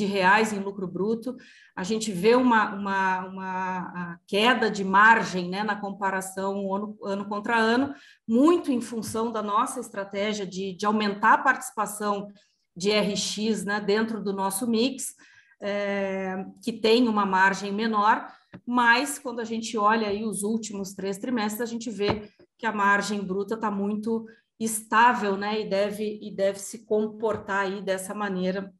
reais 0.00 0.52
em 0.52 0.58
lucro 0.58 0.86
bruto. 0.86 1.36
A 1.76 1.82
gente 1.82 2.10
vê 2.10 2.34
uma, 2.34 2.74
uma, 2.74 3.26
uma 3.26 4.20
queda 4.26 4.70
de 4.70 4.82
margem 4.82 5.48
né, 5.48 5.62
na 5.62 5.76
comparação 5.76 6.74
ano, 6.74 6.98
ano 7.02 7.24
contra 7.26 7.56
ano, 7.56 7.94
muito 8.26 8.72
em 8.72 8.80
função 8.80 9.30
da 9.30 9.42
nossa 9.42 9.80
estratégia 9.80 10.46
de, 10.46 10.74
de 10.74 10.86
aumentar 10.86 11.34
a 11.34 11.42
participação 11.42 12.28
de 12.74 12.90
RX 12.90 13.64
né, 13.64 13.80
dentro 13.80 14.22
do 14.22 14.32
nosso 14.32 14.66
mix, 14.66 15.14
é, 15.60 16.44
que 16.62 16.72
tem 16.72 17.06
uma 17.06 17.26
margem 17.26 17.70
menor, 17.70 18.26
mas 18.66 19.18
quando 19.18 19.40
a 19.40 19.44
gente 19.44 19.76
olha 19.76 20.08
aí 20.08 20.24
os 20.24 20.42
últimos 20.42 20.94
três 20.94 21.18
trimestres, 21.18 21.60
a 21.60 21.70
gente 21.70 21.90
vê 21.90 22.28
que 22.58 22.66
a 22.66 22.72
margem 22.72 23.20
bruta 23.20 23.54
está 23.54 23.70
muito 23.70 24.26
estável, 24.58 25.36
né, 25.36 25.60
e 25.60 25.68
deve, 25.68 26.18
e 26.22 26.30
deve 26.30 26.58
se 26.58 26.84
comportar 26.84 27.66
aí 27.66 27.82
dessa 27.82 28.14
maneira 28.14 28.72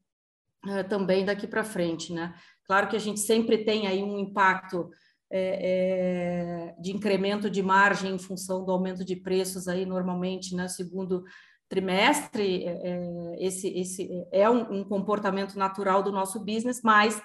uh, 0.66 0.88
também 0.88 1.24
daqui 1.24 1.46
para 1.46 1.64
frente, 1.64 2.12
né. 2.12 2.34
Claro 2.66 2.88
que 2.88 2.96
a 2.96 3.00
gente 3.00 3.20
sempre 3.20 3.64
tem 3.64 3.86
aí 3.86 4.02
um 4.02 4.18
impacto 4.18 4.88
é, 5.30 6.74
é, 6.74 6.74
de 6.78 6.92
incremento 6.92 7.48
de 7.48 7.62
margem 7.62 8.14
em 8.14 8.18
função 8.18 8.64
do 8.64 8.70
aumento 8.70 9.02
de 9.02 9.16
preços 9.16 9.66
aí 9.66 9.86
normalmente, 9.86 10.54
né, 10.54 10.68
segundo 10.68 11.24
trimestre, 11.70 12.64
é, 12.66 13.36
esse, 13.38 13.68
esse 13.68 14.26
é 14.30 14.48
um, 14.50 14.80
um, 14.80 14.84
comportamento 14.84 15.58
natural 15.58 16.02
do 16.02 16.12
nosso 16.12 16.38
business, 16.44 16.82
mas 16.84 17.20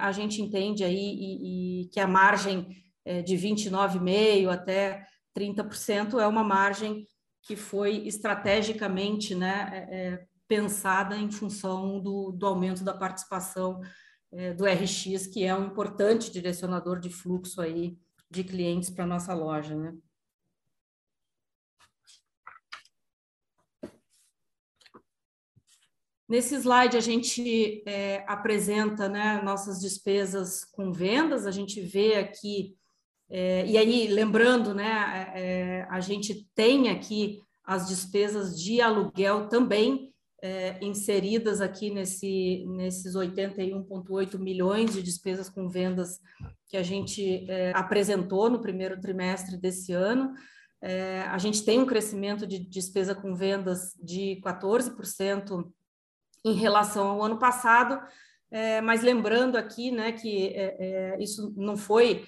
a 0.00 0.10
gente 0.12 0.40
entende 0.40 0.82
aí 0.82 0.96
e, 0.96 1.82
e 1.82 1.88
que 1.88 2.00
a 2.00 2.06
margem 2.06 2.66
de 3.26 3.36
29,5% 3.36 4.48
até 4.48 5.04
30% 5.36 6.18
é 6.18 6.26
uma 6.26 6.42
margem 6.42 7.06
que 7.42 7.54
foi 7.54 8.06
estrategicamente 8.06 9.34
né, 9.34 10.26
pensada 10.48 11.16
em 11.16 11.30
função 11.30 12.00
do, 12.00 12.32
do 12.32 12.46
aumento 12.46 12.82
da 12.82 12.94
participação 12.94 13.80
é, 14.32 14.52
do 14.54 14.64
RX, 14.64 15.26
que 15.26 15.44
é 15.44 15.54
um 15.54 15.66
importante 15.66 16.32
direcionador 16.32 16.98
de 16.98 17.10
fluxo 17.10 17.60
aí 17.60 17.98
de 18.30 18.42
clientes 18.42 18.90
para 18.90 19.06
nossa 19.06 19.34
loja. 19.34 19.76
Né? 19.76 19.94
Nesse 26.28 26.56
slide, 26.56 26.96
a 26.96 27.00
gente 27.00 27.82
é, 27.86 28.24
apresenta 28.26 29.08
né, 29.08 29.40
nossas 29.42 29.80
despesas 29.80 30.64
com 30.64 30.92
vendas, 30.92 31.46
a 31.46 31.50
gente 31.50 31.80
vê 31.80 32.16
aqui 32.16 32.76
é, 33.30 33.66
e 33.66 33.76
aí, 33.76 34.06
lembrando, 34.08 34.74
né, 34.74 35.32
é, 35.34 35.42
é, 35.42 35.86
a 35.90 36.00
gente 36.00 36.48
tem 36.54 36.88
aqui 36.88 37.42
as 37.62 37.86
despesas 37.86 38.58
de 38.58 38.80
aluguel 38.80 39.48
também 39.48 40.14
é, 40.40 40.78
inseridas 40.80 41.60
aqui 41.60 41.90
nesse, 41.90 42.64
nesses 42.68 43.14
81,8 43.14 44.38
milhões 44.38 44.92
de 44.92 45.02
despesas 45.02 45.48
com 45.48 45.68
vendas 45.68 46.20
que 46.68 46.76
a 46.76 46.82
gente 46.82 47.44
é, 47.50 47.72
apresentou 47.74 48.48
no 48.48 48.60
primeiro 48.60 49.00
trimestre 49.00 49.56
desse 49.56 49.92
ano. 49.92 50.32
É, 50.80 51.22
a 51.22 51.38
gente 51.38 51.64
tem 51.64 51.80
um 51.80 51.86
crescimento 51.86 52.46
de 52.46 52.58
despesa 52.58 53.14
com 53.14 53.34
vendas 53.34 53.94
de 54.00 54.40
14% 54.44 55.68
em 56.44 56.54
relação 56.54 57.08
ao 57.08 57.22
ano 57.22 57.38
passado, 57.38 58.00
é, 58.50 58.80
mas 58.80 59.02
lembrando 59.02 59.56
aqui 59.56 59.90
né, 59.90 60.12
que 60.12 60.48
é, 60.54 60.76
é, 60.78 61.22
isso 61.22 61.52
não 61.56 61.76
foi 61.76 62.24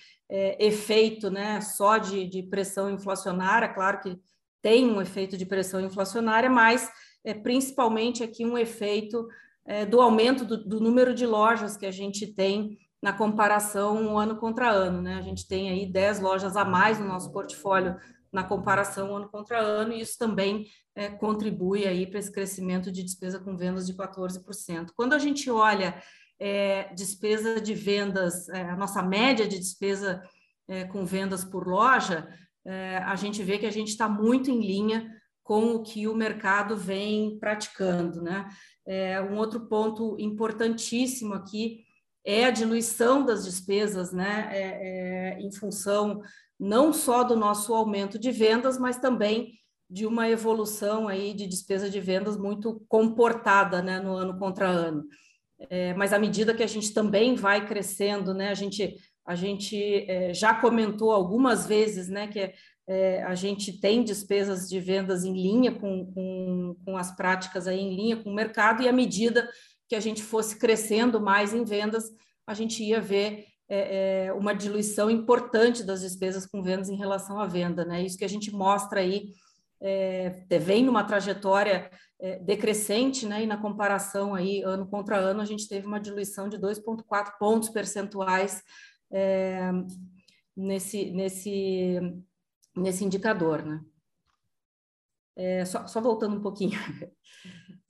efeito 0.60 1.28
né, 1.28 1.60
só 1.60 1.98
de, 1.98 2.24
de, 2.24 2.44
pressão 2.44 2.88
inflacionária, 2.88 3.68
claro 3.68 4.00
que 4.00 4.16
tem 4.62 4.88
um 4.88 5.02
efeito 5.02 5.36
de 5.36 5.44
pressão 5.44 5.80
inflacionária, 5.80 6.48
mas 6.48 6.88
é, 7.24 7.34
principalmente 7.34 8.22
aqui 8.22 8.44
um 8.44 8.56
efeito 8.56 9.26
é, 9.66 9.84
do 9.84 10.00
aumento 10.00 10.44
do, 10.44 10.64
do, 10.64 10.80
número 10.80 11.14
de 11.14 11.26
lojas 11.26 11.76
que 11.76 11.86
a 11.86 11.90
gente 11.90 12.26
tem 12.26 12.78
na 13.02 13.12
comparação 13.12 14.18
ano 14.18 14.36
contra 14.36 14.70
ano. 14.70 15.00
Né? 15.00 15.14
A 15.14 15.22
gente 15.22 15.46
tem 15.46 15.70
aí 15.70 15.86
10 15.90 16.20
lojas 16.20 16.56
a 16.56 16.64
mais 16.64 16.98
no 16.98 17.06
nosso 17.06 17.32
portfólio 17.32 17.96
na 18.32 18.44
comparação 18.44 19.16
ano 19.16 19.28
contra 19.28 19.58
ano, 19.58 19.92
e 19.92 20.00
isso 20.00 20.16
também 20.16 20.66
é, 20.94 21.08
contribui 21.08 21.86
aí 21.86 22.06
para 22.06 22.20
esse 22.20 22.30
crescimento 22.30 22.92
de 22.92 23.02
despesa 23.02 23.40
com 23.40 23.56
vendas 23.56 23.86
de 23.86 23.94
14%. 23.94 24.90
Quando 24.94 25.14
a 25.14 25.18
gente 25.18 25.50
olha 25.50 26.00
é, 26.38 26.92
despesa 26.94 27.60
de 27.60 27.74
vendas, 27.74 28.48
é, 28.48 28.62
a 28.62 28.76
nossa 28.76 29.02
média 29.02 29.46
de 29.48 29.58
despesa 29.58 30.22
é, 30.68 30.84
com 30.84 31.04
vendas 31.04 31.44
por 31.44 31.66
loja, 31.66 32.28
a 33.06 33.16
gente 33.16 33.42
vê 33.42 33.56
que 33.56 33.64
a 33.64 33.70
gente 33.70 33.88
está 33.88 34.06
muito 34.06 34.50
em 34.50 34.60
linha 34.60 35.10
com 35.50 35.74
o 35.74 35.82
que 35.82 36.06
o 36.06 36.14
mercado 36.14 36.76
vem 36.76 37.36
praticando. 37.40 38.22
Né? 38.22 38.46
É, 38.86 39.20
um 39.20 39.36
outro 39.36 39.66
ponto 39.66 40.14
importantíssimo 40.16 41.34
aqui 41.34 41.80
é 42.24 42.44
a 42.44 42.52
diluição 42.52 43.24
das 43.24 43.44
despesas, 43.44 44.12
né? 44.12 44.48
É, 44.52 45.40
em 45.40 45.50
função 45.50 46.22
não 46.56 46.92
só 46.92 47.24
do 47.24 47.34
nosso 47.34 47.74
aumento 47.74 48.16
de 48.16 48.30
vendas, 48.30 48.78
mas 48.78 48.98
também 48.98 49.54
de 49.90 50.06
uma 50.06 50.28
evolução 50.28 51.08
aí 51.08 51.34
de 51.34 51.48
despesa 51.48 51.90
de 51.90 51.98
vendas 51.98 52.36
muito 52.36 52.84
comportada 52.86 53.82
né, 53.82 53.98
no 53.98 54.14
ano 54.14 54.38
contra 54.38 54.68
ano. 54.68 55.04
É, 55.68 55.92
mas 55.94 56.12
à 56.12 56.18
medida 56.20 56.54
que 56.54 56.62
a 56.62 56.68
gente 56.68 56.94
também 56.94 57.34
vai 57.34 57.66
crescendo, 57.66 58.32
né, 58.32 58.50
a 58.50 58.54
gente, 58.54 58.94
a 59.26 59.34
gente 59.34 60.08
é, 60.08 60.32
já 60.32 60.54
comentou 60.54 61.10
algumas 61.10 61.66
vezes 61.66 62.08
né, 62.08 62.28
que 62.28 62.38
é, 62.88 63.22
a 63.22 63.34
gente 63.34 63.80
tem 63.80 64.02
despesas 64.02 64.68
de 64.68 64.80
vendas 64.80 65.24
em 65.24 65.32
linha 65.32 65.72
com, 65.72 66.06
com, 66.12 66.76
com 66.84 66.96
as 66.96 67.14
práticas 67.14 67.66
aí 67.66 67.78
em 67.78 67.94
linha 67.94 68.16
com 68.16 68.30
o 68.30 68.34
mercado, 68.34 68.82
e 68.82 68.88
à 68.88 68.92
medida 68.92 69.48
que 69.88 69.94
a 69.94 70.00
gente 70.00 70.22
fosse 70.22 70.58
crescendo 70.58 71.20
mais 71.20 71.52
em 71.52 71.64
vendas, 71.64 72.04
a 72.46 72.54
gente 72.54 72.82
ia 72.82 73.00
ver 73.00 73.46
é, 73.68 74.26
é, 74.26 74.32
uma 74.32 74.52
diluição 74.52 75.08
importante 75.08 75.84
das 75.84 76.00
despesas 76.00 76.44
com 76.44 76.62
vendas 76.62 76.88
em 76.88 76.96
relação 76.96 77.38
à 77.38 77.46
venda, 77.46 77.84
né? 77.84 78.02
Isso 78.02 78.18
que 78.18 78.24
a 78.24 78.28
gente 78.28 78.50
mostra 78.50 79.00
aí 79.00 79.32
é, 79.80 80.44
vem 80.60 80.84
numa 80.84 81.04
trajetória 81.04 81.90
é, 82.20 82.38
decrescente, 82.40 83.26
né? 83.26 83.44
E 83.44 83.46
na 83.46 83.56
comparação 83.56 84.34
aí 84.34 84.62
ano 84.62 84.86
contra 84.86 85.16
ano 85.16 85.40
a 85.40 85.44
gente 85.44 85.68
teve 85.68 85.86
uma 85.86 86.00
diluição 86.00 86.48
de 86.48 86.58
2,4 86.58 87.38
pontos 87.38 87.68
percentuais 87.68 88.60
é, 89.12 89.70
nesse 90.56 91.10
nesse 91.12 92.00
nesse 92.76 93.04
indicador, 93.04 93.64
né? 93.64 93.80
É, 95.36 95.64
só, 95.64 95.86
só 95.86 96.00
voltando 96.00 96.36
um 96.36 96.42
pouquinho. 96.42 96.78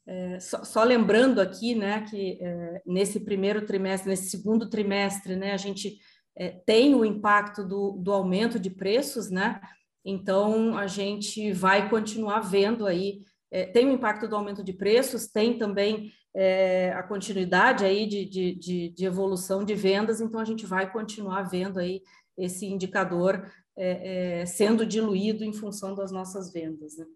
É, 0.07 0.41
só, 0.41 0.65
só, 0.65 0.83
lembrando 0.83 1.41
aqui, 1.41 1.73
né, 1.73 2.01
que 2.03 2.37
é, 2.43 2.83
nesse 2.85 3.21
primeiro 3.21 3.65
trimestre, 3.65 4.11
nesse 4.11 4.29
segundo 4.29 4.69
trimestre, 4.69 5.37
né, 5.37 5.53
a 5.53 5.57
gente 5.57 5.99
é, 6.37 6.49
tem 6.67 6.97
o 6.97 7.05
impacto 7.05 7.63
do, 7.63 7.93
do 7.93 8.13
aumento 8.13 8.59
de 8.59 8.71
preços, 8.71 9.31
né, 9.31 9.61
então 10.05 10.77
a 10.77 10.89
gente 10.89 11.53
vai 11.53 11.89
continuar 11.89 12.41
vendo 12.41 12.89
aí, 12.89 13.21
é, 13.53 13.67
tem 13.67 13.87
o 13.87 13.93
impacto 13.93 14.27
do 14.27 14.35
aumento 14.35 14.65
de 14.65 14.73
preços, 14.73 15.29
tem 15.29 15.57
também 15.57 16.13
é, 16.35 16.93
a 16.93 17.03
continuidade 17.03 17.85
aí 17.85 18.07
de, 18.07 18.25
de, 18.25 18.55
de, 18.55 18.89
de, 18.91 19.05
evolução 19.05 19.65
de 19.65 19.75
vendas, 19.75 20.21
então 20.21 20.41
a 20.41 20.45
gente 20.45 20.67
vai 20.67 20.91
continuar 20.91 21.43
vendo 21.43 21.79
aí 21.79 22.03
esse 22.37 22.67
indicador 22.67 23.51
é, 23.83 24.47
sendo 24.47 24.85
diluído 24.85 25.45
em 25.45 25.53
função 25.53 25.95
das 25.95 26.11
nossas 26.11 26.53
vendas, 26.53 26.97
né. 26.97 27.07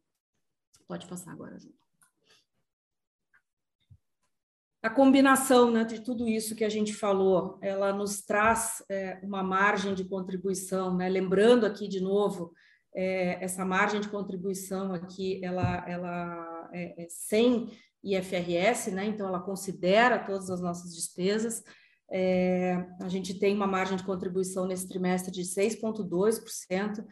Pode 0.87 1.07
passar 1.07 1.33
agora, 1.33 1.59
Ju 1.59 1.73
a 4.85 4.91
combinação 4.91 5.71
né, 5.71 5.83
de 5.83 6.03
tudo 6.03 6.29
isso 6.29 6.55
que 6.55 6.63
a 6.63 6.69
gente 6.69 6.93
falou, 6.93 7.59
ela 7.63 7.91
nos 7.91 8.21
traz 8.21 8.85
é, 8.91 9.19
uma 9.23 9.43
margem 9.43 9.95
de 9.95 10.05
contribuição, 10.05 10.95
né? 10.95 11.09
lembrando 11.09 11.65
aqui 11.65 11.89
de 11.89 12.03
novo, 12.03 12.53
é, 12.95 13.43
essa 13.43 13.65
margem 13.65 13.99
de 13.99 14.11
contribuição 14.11 14.93
aqui, 14.93 15.43
ela, 15.43 15.83
ela 15.89 16.69
é, 16.75 17.03
é 17.03 17.07
sem 17.09 17.71
IFRS, 18.05 18.91
né? 18.91 19.07
então 19.07 19.27
ela 19.27 19.41
considera 19.41 20.19
todas 20.19 20.51
as 20.51 20.61
nossas 20.61 20.95
despesas, 20.95 21.65
é, 22.11 22.87
a 23.01 23.09
gente 23.09 23.39
tem 23.39 23.55
uma 23.55 23.67
margem 23.67 23.97
de 23.97 24.05
contribuição 24.05 24.67
nesse 24.67 24.89
trimestre 24.89 25.33
de 25.33 25.43
6,2%, 25.43 27.05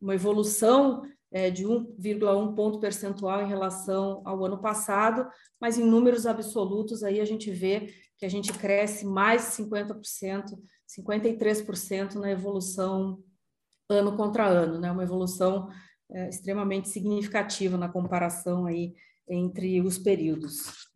uma 0.00 0.14
evolução 0.14 1.02
é, 1.32 1.50
de 1.50 1.64
1,1 1.64 2.54
ponto 2.54 2.80
percentual 2.80 3.42
em 3.42 3.48
relação 3.48 4.22
ao 4.24 4.44
ano 4.44 4.60
passado, 4.60 5.28
mas 5.60 5.78
em 5.78 5.84
números 5.84 6.26
absolutos 6.26 7.02
aí 7.02 7.20
a 7.20 7.24
gente 7.24 7.50
vê 7.50 7.92
que 8.18 8.26
a 8.26 8.28
gente 8.28 8.52
cresce 8.52 9.06
mais 9.06 9.42
de 9.42 9.64
50%, 9.64 10.58
53% 10.98 12.14
na 12.14 12.30
evolução 12.30 13.22
ano 13.88 14.16
contra 14.16 14.46
ano, 14.46 14.78
né? 14.78 14.90
Uma 14.90 15.02
evolução 15.02 15.68
é, 16.10 16.28
extremamente 16.28 16.88
significativa 16.88 17.76
na 17.76 17.88
comparação 17.88 18.66
aí 18.66 18.94
entre 19.28 19.80
os 19.80 19.98
períodos. 19.98 20.90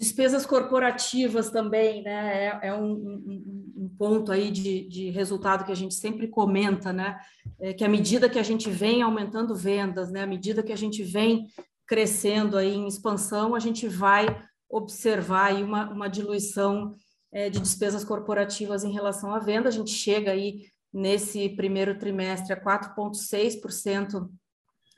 Despesas 0.00 0.46
corporativas 0.46 1.50
também, 1.50 2.02
né? 2.02 2.46
É, 2.46 2.68
é 2.68 2.74
um, 2.74 2.92
um, 2.92 3.72
um, 3.76 3.94
ponto 3.98 4.32
aí 4.32 4.50
de, 4.50 4.88
de, 4.88 5.10
resultado 5.10 5.64
que 5.64 5.72
a 5.72 5.76
gente 5.76 5.92
sempre 5.92 6.26
comenta, 6.26 6.90
né? 6.90 7.18
É 7.60 7.74
que 7.74 7.84
à 7.84 7.88
medida 7.88 8.28
que 8.28 8.38
a 8.38 8.42
gente 8.42 8.70
vem 8.70 9.02
aumentando 9.02 9.54
vendas, 9.54 10.10
né? 10.10 10.22
À 10.22 10.26
medida 10.26 10.62
que 10.62 10.72
a 10.72 10.76
gente 10.76 11.02
vem 11.02 11.48
crescendo 11.86 12.56
aí 12.56 12.72
em 12.74 12.88
expansão, 12.88 13.54
a 13.54 13.58
gente 13.58 13.86
vai 13.86 14.42
observar 14.70 15.48
aí 15.48 15.62
uma, 15.62 15.90
uma 15.90 16.08
diluição 16.08 16.94
é, 17.30 17.50
de 17.50 17.60
despesas 17.60 18.02
corporativas 18.02 18.84
em 18.84 18.92
relação 18.92 19.34
à 19.34 19.38
venda. 19.38 19.68
A 19.68 19.72
gente 19.72 19.90
chega 19.90 20.30
aí 20.30 20.62
nesse 20.90 21.48
primeiro 21.50 21.98
trimestre 21.98 22.54
a 22.54 22.60
4,6% 22.60 24.30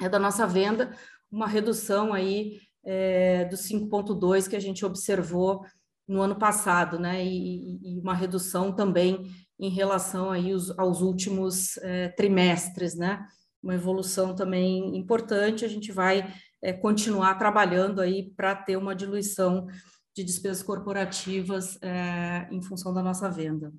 é 0.01 0.09
da 0.09 0.19
nossa 0.19 0.47
venda, 0.47 0.97
uma 1.31 1.47
redução 1.47 2.13
aí 2.13 2.61
é, 2.85 3.45
dos 3.47 3.61
5,2% 3.69 4.49
que 4.49 4.57
a 4.57 4.61
gente 4.61 4.85
observou 4.85 5.65
no 6.07 6.21
ano 6.21 6.37
passado, 6.37 6.99
né? 6.99 7.25
E, 7.25 7.79
e, 7.83 8.01
uma 8.01 8.15
redução 8.15 8.73
também 8.73 9.31
em 9.59 9.71
relação 9.71 10.31
aí 10.31 10.53
os, 10.53 10.77
aos 10.79 11.01
últimos 11.01 11.77
é, 11.79 12.09
trimestres, 12.09 12.95
né? 12.97 13.25
Uma 13.63 13.75
evolução 13.75 14.35
também 14.35 14.97
importante. 14.97 15.65
A 15.65 15.69
gente 15.69 15.93
vai 15.93 16.33
é, 16.61 16.73
continuar 16.73 17.37
trabalhando 17.37 18.01
aí 18.01 18.33
para 18.37 18.55
ter 18.55 18.77
uma 18.77 18.95
diluição 18.95 19.67
de 20.15 20.25
despesas 20.25 20.63
corporativas 20.63 21.79
é, 21.81 22.49
em 22.51 22.61
função 22.61 22.93
da 22.93 23.03
nossa 23.03 23.31
venda. 23.31 23.73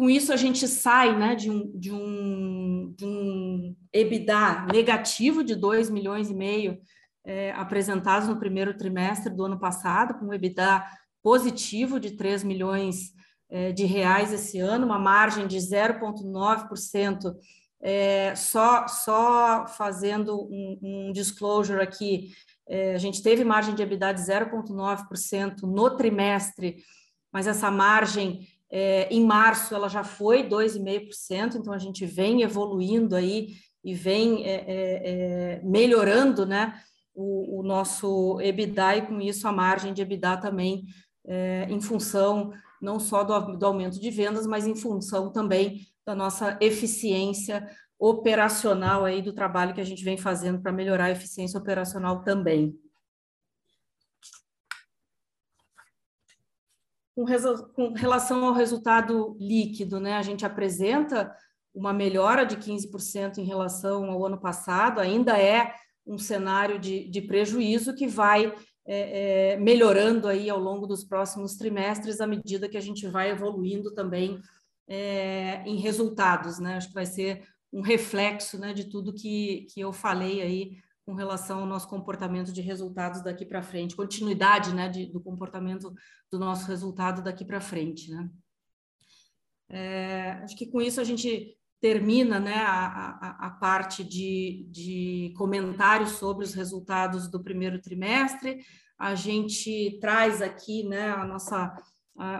Com 0.00 0.08
isso, 0.08 0.32
a 0.32 0.36
gente 0.36 0.66
sai 0.66 1.14
né, 1.14 1.34
de, 1.34 1.50
um, 1.50 1.78
de, 1.78 1.92
um, 1.92 2.94
de 2.96 3.04
um 3.04 3.76
EBITDA 3.92 4.66
negativo 4.72 5.44
de 5.44 5.54
2 5.54 5.90
milhões 5.90 6.30
e 6.30 6.34
meio 6.34 6.78
é, 7.22 7.52
apresentados 7.52 8.26
no 8.26 8.38
primeiro 8.38 8.74
trimestre 8.74 9.30
do 9.30 9.44
ano 9.44 9.60
passado, 9.60 10.14
com 10.14 10.24
um 10.24 10.32
EBITDA 10.32 10.82
positivo 11.22 12.00
de 12.00 12.12
3 12.12 12.44
milhões 12.44 13.12
é, 13.50 13.72
de 13.72 13.84
reais 13.84 14.32
esse 14.32 14.58
ano, 14.58 14.86
uma 14.86 14.98
margem 14.98 15.46
de 15.46 15.58
0,9% 15.58 17.34
é, 17.82 18.34
só, 18.34 18.88
só 18.88 19.66
fazendo 19.66 20.48
um, 20.50 20.78
um 20.82 21.12
disclosure 21.12 21.82
aqui, 21.82 22.30
é, 22.66 22.94
a 22.94 22.98
gente 22.98 23.22
teve 23.22 23.44
margem 23.44 23.74
de 23.74 23.82
EBITDA 23.82 24.14
de 24.14 24.22
0,9% 24.22 25.60
no 25.64 25.90
trimestre, 25.94 26.76
mas 27.30 27.46
essa 27.46 27.70
margem 27.70 28.48
é, 28.70 29.08
em 29.10 29.24
março 29.24 29.74
ela 29.74 29.88
já 29.88 30.04
foi 30.04 30.48
2,5%, 30.48 31.56
então 31.56 31.72
a 31.72 31.78
gente 31.78 32.06
vem 32.06 32.42
evoluindo 32.42 33.16
aí 33.16 33.48
e 33.82 33.94
vem 33.94 34.44
é, 34.44 34.52
é, 34.52 34.62
é, 34.68 35.60
melhorando 35.64 36.46
né, 36.46 36.80
o, 37.14 37.60
o, 37.60 37.62
nosso 37.62 38.40
EBITDA 38.40 38.96
e 38.96 39.02
com 39.02 39.20
isso 39.20 39.48
a 39.48 39.52
margem 39.52 39.92
de 39.92 40.02
EBITDA 40.02 40.36
também 40.36 40.84
em 41.68 41.80
função 41.80 42.50
não 42.80 42.98
só 42.98 43.22
do, 43.22 43.56
do 43.56 43.66
aumento 43.66 44.00
de 44.00 44.10
vendas, 44.10 44.46
mas 44.46 44.66
em 44.66 44.74
função 44.74 45.30
também 45.30 45.86
da 46.04 46.14
nossa 46.14 46.56
eficiência 46.60 47.68
operacional 47.98 49.04
aí 49.04 49.20
do 49.20 49.32
trabalho 49.32 49.74
que 49.74 49.80
a 49.80 49.84
gente 49.84 50.02
vem 50.02 50.16
fazendo 50.16 50.60
para 50.60 50.72
melhorar 50.72 51.04
a 51.04 51.10
eficiência 51.10 51.60
operacional 51.60 52.22
também. 52.22 52.74
Com, 57.24 57.88
com 57.88 57.92
relação 57.92 58.44
ao 58.44 58.54
resultado 58.54 59.36
líquido, 59.38 60.00
né, 60.00 60.14
a 60.14 60.22
gente 60.22 60.44
apresenta 60.44 61.34
uma 61.74 61.92
melhora 61.92 62.44
de 62.44 62.56
15% 62.56 63.38
em 63.38 63.44
relação 63.44 64.10
ao 64.10 64.26
ano 64.26 64.40
passado, 64.40 65.00
ainda 65.00 65.38
é 65.38 65.74
um 66.06 66.18
cenário 66.18 66.78
de, 66.78 67.08
de 67.08 67.22
prejuízo 67.22 67.94
que 67.94 68.06
vai 68.06 68.52
é, 68.86 69.52
é, 69.52 69.56
melhorando 69.56 70.26
aí 70.26 70.50
ao 70.50 70.58
longo 70.58 70.86
dos 70.86 71.04
próximos 71.04 71.56
trimestres, 71.56 72.20
à 72.20 72.26
medida 72.26 72.68
que 72.68 72.76
a 72.76 72.80
gente 72.80 73.06
vai 73.06 73.30
evoluindo 73.30 73.94
também 73.94 74.40
é, 74.88 75.62
em 75.64 75.76
resultados, 75.76 76.58
né? 76.58 76.76
Acho 76.76 76.88
que 76.88 76.94
vai 76.94 77.06
ser 77.06 77.44
um 77.72 77.82
reflexo 77.82 78.58
né, 78.58 78.72
de 78.72 78.84
tudo 78.88 79.14
que, 79.14 79.66
que 79.72 79.80
eu 79.80 79.92
falei 79.92 80.42
aí 80.42 80.76
com 81.04 81.14
relação 81.14 81.60
ao 81.60 81.66
nosso 81.66 81.88
comportamento 81.88 82.52
de 82.52 82.60
resultados 82.60 83.22
daqui 83.22 83.44
para 83.44 83.62
frente, 83.62 83.96
continuidade 83.96 84.74
né, 84.74 84.88
de, 84.88 85.06
do 85.06 85.20
comportamento 85.20 85.92
do 86.30 86.38
nosso 86.38 86.66
resultado 86.66 87.22
daqui 87.22 87.44
para 87.44 87.60
frente. 87.60 88.10
Né? 88.10 88.30
É, 89.68 90.30
acho 90.42 90.56
que 90.56 90.66
com 90.66 90.80
isso 90.80 91.00
a 91.00 91.04
gente 91.04 91.56
termina 91.80 92.38
né, 92.38 92.56
a, 92.56 92.86
a, 92.86 93.46
a 93.46 93.50
parte 93.50 94.04
de, 94.04 94.66
de 94.70 95.32
comentários 95.36 96.10
sobre 96.12 96.44
os 96.44 96.52
resultados 96.52 97.28
do 97.28 97.42
primeiro 97.42 97.80
trimestre. 97.80 98.58
A 98.98 99.14
gente 99.14 99.98
traz 100.00 100.42
aqui 100.42 100.84
né, 100.84 101.10
a 101.10 101.24
nossa 101.24 101.74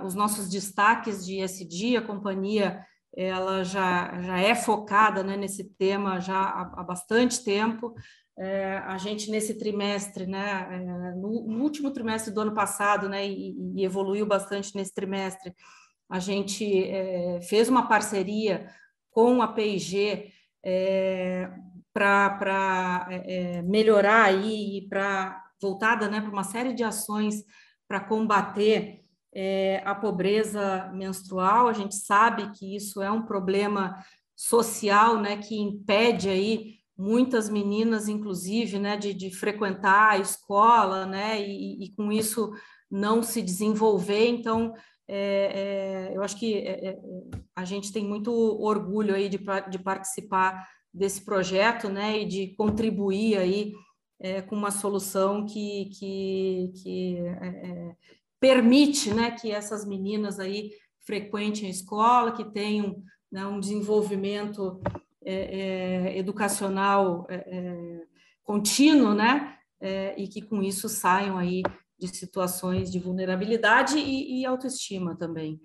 os 0.05 0.15
nossos 0.15 0.51
destaques 0.51 1.25
de 1.25 1.41
SD, 1.41 1.97
a 1.97 2.03
companhia 2.03 2.85
ela 3.17 3.65
já, 3.65 4.21
já 4.21 4.39
é 4.39 4.55
focada 4.55 5.23
né, 5.23 5.37
nesse 5.37 5.65
tema 5.65 6.21
já 6.21 6.39
há, 6.39 6.81
há 6.81 6.83
bastante 6.83 7.43
tempo. 7.43 7.95
É, 8.43 8.79
a 8.87 8.97
gente 8.97 9.31
nesse 9.31 9.59
trimestre, 9.59 10.27
né, 10.27 10.67
é, 10.71 11.15
no, 11.15 11.47
no, 11.47 11.63
último 11.63 11.91
trimestre 11.91 12.33
do 12.33 12.41
ano 12.41 12.55
passado, 12.55 13.07
né, 13.07 13.29
e, 13.29 13.55
e 13.77 13.85
evoluiu 13.85 14.25
bastante 14.25 14.75
nesse 14.75 14.95
trimestre, 14.95 15.55
a 16.09 16.19
gente 16.19 16.85
é, 16.85 17.39
fez 17.43 17.69
uma 17.69 17.87
parceria 17.87 18.67
com 19.11 19.43
a 19.43 19.49
P&G 19.49 20.33
é, 20.65 21.51
para 21.93 23.07
é, 23.11 23.59
é, 23.59 23.63
melhorar 23.63 24.25
aí, 24.25 24.87
para 24.89 25.45
voltada 25.61 26.09
né, 26.09 26.23
para 26.23 26.31
uma 26.31 26.43
série 26.43 26.73
de 26.73 26.83
ações 26.83 27.45
para 27.87 28.01
combater 28.01 29.05
a 29.85 29.95
pobreza 29.95 30.91
menstrual. 30.95 31.69
A 31.69 31.73
gente 31.73 31.95
sabe 31.95 32.51
que 32.53 32.75
isso 32.75 33.03
é 33.03 33.11
um 33.11 33.23
problema 33.23 34.03
social, 34.35 35.21
né, 35.21 35.37
que 35.37 35.55
impede 35.55 36.31
aí 36.31 36.80
muitas 37.01 37.49
meninas, 37.49 38.09
inclusive, 38.09 38.79
né, 38.79 38.95
de, 38.95 39.15
de 39.15 39.31
frequentar 39.31 40.11
a 40.11 40.19
escola, 40.19 41.07
né, 41.07 41.41
e, 41.41 41.85
e, 41.85 41.93
com 41.95 42.13
isso 42.13 42.53
não 42.91 43.23
se 43.23 43.41
desenvolver. 43.41 44.29
Então, 44.29 44.75
é, 45.09 46.11
é, 46.11 46.17
eu 46.17 46.23
acho 46.23 46.39
que 46.39 46.57
é, 46.57 46.89
é, 46.89 46.99
a 47.57 47.65
gente 47.65 47.91
tem 47.91 48.05
muito 48.05 48.31
orgulho 48.31 49.15
aí 49.15 49.31
de, 49.31 49.41
de 49.71 49.79
participar 49.79 50.69
desse 50.93 51.25
projeto, 51.25 51.89
né, 51.89 52.21
e 52.21 52.27
de 52.27 52.55
contribuir 52.55 53.39
aí 53.39 53.73
é, 54.21 54.43
com 54.43 54.55
uma 54.55 54.71
solução 54.71 55.47
que, 55.47 55.87
que, 55.99 56.73
que 56.83 57.17
é, 57.19 57.97
permite 58.39 59.15
né, 59.15 59.31
que 59.31 59.51
essas 59.51 59.87
meninas 59.87 60.39
aí 60.39 60.71
frequentem 61.07 61.67
a 61.67 61.71
escola, 61.71 62.33
que 62.33 62.45
tenham 62.45 63.03
né, 63.33 63.47
um 63.47 63.59
desenvolvimento 63.59 64.83
é, 65.23 65.35
é, 65.35 66.19
educacional 66.19 67.27
é, 67.29 67.35
é 67.37 68.01
contínuo, 68.43 69.15
né, 69.15 69.55
é, 69.81 70.15
e 70.21 70.27
que 70.27 70.41
com 70.41 70.63
isso 70.63 70.89
saiam 70.89 71.37
aí 71.39 71.63
de 71.99 72.09
situações 72.09 72.91
de 72.91 72.99
vulnerabilidade 72.99 73.99
e, 73.99 74.41
e 74.41 74.47
autoestima 74.47 75.15
também. 75.17 75.61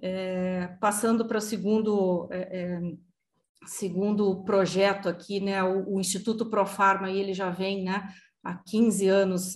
É, 0.00 0.68
passando 0.80 1.26
para 1.26 1.38
o 1.38 1.40
segundo 1.40 2.28
segundo 3.66 4.42
projeto 4.44 5.08
aqui, 5.08 5.40
né, 5.40 5.62
o, 5.62 5.94
o 5.94 6.00
Instituto 6.00 6.48
Profarma, 6.48 7.10
ele 7.10 7.32
já 7.32 7.50
vem, 7.50 7.84
né, 7.84 8.08
há 8.42 8.54
15 8.54 9.08
anos 9.08 9.54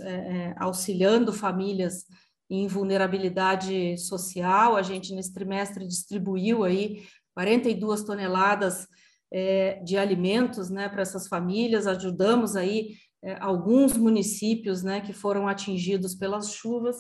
auxiliando 0.59 1.33
famílias 1.33 2.05
em 2.49 2.69
vulnerabilidade 2.69 3.99
social. 3.99 4.77
A 4.77 4.83
gente, 4.83 5.13
nesse 5.15 5.33
trimestre, 5.33 5.87
distribuiu 5.87 6.63
aí 6.63 7.05
42 7.35 8.05
toneladas 8.05 8.87
é, 9.33 9.81
de 9.85 9.97
alimentos 9.97 10.71
né, 10.71 10.89
para 10.89 11.03
essas 11.03 11.29
famílias, 11.29 11.87
ajudamos 11.87 12.57
aí 12.57 12.95
é, 13.23 13.37
alguns 13.41 13.97
municípios 13.97 14.83
né, 14.83 15.01
que 15.01 15.13
foram 15.13 15.49
atingidos 15.49 16.15
pelas 16.15 16.53
chuvas, 16.53 16.97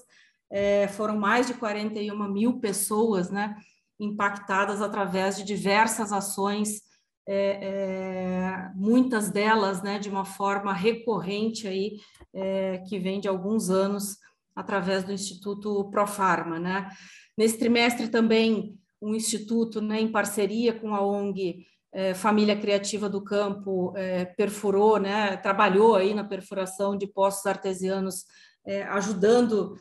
é, 0.51 0.89
foram 0.89 1.17
mais 1.17 1.47
de 1.47 1.55
41 1.55 2.33
mil 2.33 2.61
pessoas 2.61 3.31
né, 3.31 3.57
impactadas 3.99 4.81
através 4.83 5.37
de 5.37 5.45
diversas 5.45 6.12
ações, 6.12 6.83
é, 7.29 7.59
é, 7.62 8.71
muitas 8.75 9.31
delas 9.31 9.83
né, 9.83 9.99
de 9.99 10.09
uma 10.09 10.25
forma 10.25 10.73
recorrente 10.73 11.67
aí, 11.67 11.99
é, 12.33 12.79
que 12.89 12.99
vem 12.99 13.21
de 13.21 13.29
alguns 13.29 13.71
anos 13.71 14.19
através 14.55 15.05
do 15.05 15.12
Instituto 15.12 15.91
Profarma. 15.91 16.59
Né? 16.59 16.89
Nesse 17.37 17.59
trimestre 17.59 18.09
também, 18.09 18.79
um 19.01 19.15
instituto, 19.15 19.81
né, 19.81 20.01
em 20.01 20.11
parceria 20.11 20.73
com 20.73 20.95
a 20.95 21.05
ONG 21.05 21.67
Família 22.15 22.55
Criativa 22.55 23.09
do 23.09 23.23
Campo, 23.23 23.93
é, 23.97 24.25
perfurou, 24.25 24.99
né, 24.99 25.37
trabalhou 25.39 25.95
aí 25.95 26.13
na 26.15 26.25
perfuração 26.25 26.97
de 26.97 27.07
poços 27.07 27.47
artesianos, 27.47 28.25
é, 28.67 28.83
ajudando 28.85 29.77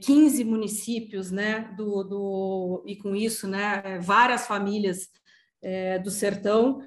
15 0.00 0.42
municípios, 0.44 1.30
né, 1.30 1.72
do, 1.76 2.02
do, 2.02 2.84
e 2.86 2.96
com 2.96 3.14
isso, 3.14 3.46
né, 3.46 3.98
várias 4.00 4.46
famílias 4.46 5.08
do 6.02 6.10
sertão, 6.10 6.80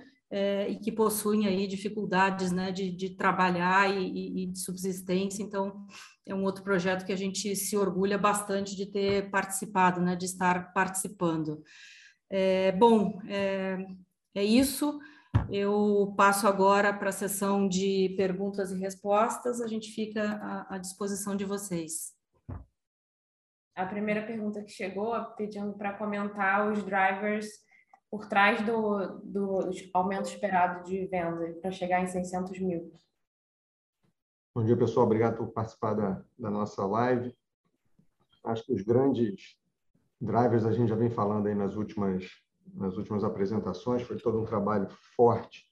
e 0.70 0.76
que 0.76 0.92
possuem 0.92 1.48
aí 1.48 1.68
dificuldades, 1.68 2.52
né, 2.52 2.70
de, 2.70 2.92
de 2.92 3.16
trabalhar 3.16 3.90
e, 3.90 4.44
e 4.44 4.46
de 4.46 4.60
subsistência, 4.60 5.42
então 5.42 5.86
é 6.26 6.36
um 6.36 6.44
outro 6.44 6.64
projeto 6.64 7.06
que 7.06 7.12
a 7.12 7.18
gente 7.18 7.56
se 7.56 7.76
orgulha 7.76 8.18
bastante 8.18 8.76
de 8.76 8.86
ter 8.86 9.30
participado, 9.30 10.02
né, 10.02 10.16
de 10.16 10.26
estar 10.26 10.74
participando. 10.74 11.62
É, 12.30 12.72
bom, 12.72 13.20
é, 13.28 13.78
é 14.36 14.44
isso. 14.44 15.00
Eu 15.50 16.14
passo 16.16 16.48
agora 16.48 16.94
para 16.94 17.10
a 17.10 17.14
sessão 17.14 17.68
de 17.68 18.14
perguntas 18.18 18.72
e 18.72 18.80
respostas. 18.80 19.62
A 19.62 19.68
gente 19.68 19.92
fica 19.92 20.24
à, 20.42 20.76
à 20.76 20.78
disposição 20.78 21.36
de 21.36 21.46
vocês. 21.46 22.14
A 23.76 23.86
primeira 23.86 24.26
pergunta 24.26 24.62
que 24.64 24.72
chegou 24.72 25.14
pedindo 25.36 25.74
para 25.74 25.94
comentar 25.94 26.72
os 26.72 26.84
drivers 26.84 27.48
por 28.10 28.28
trás 28.28 28.62
do, 28.66 29.20
do 29.24 29.70
aumento 29.94 30.26
esperado 30.26 30.84
de 30.84 31.06
venda 31.08 31.54
para 31.62 31.72
chegar 31.72 32.02
em 32.02 32.08
600 32.08 32.60
mil. 32.60 32.92
Bom 34.54 34.66
dia, 34.66 34.76
pessoal. 34.76 35.06
Obrigado 35.06 35.38
por 35.38 35.48
participar 35.54 35.94
da, 35.94 36.22
da 36.38 36.50
nossa 36.50 36.86
live. 36.86 37.34
Acho 38.44 38.66
que 38.66 38.74
os 38.74 38.82
grandes 38.82 39.58
drivers 40.20 40.66
a 40.66 40.74
gente 40.74 40.90
já 40.90 40.96
vem 40.96 41.10
falando 41.10 41.48
aí 41.48 41.56
nas 41.56 41.76
últimas 41.76 42.26
nas 42.74 42.98
últimas 42.98 43.24
apresentações. 43.24 44.02
Foi 44.04 44.18
todo 44.18 44.40
um 44.42 44.46
trabalho 44.46 44.88
forte 45.16 45.72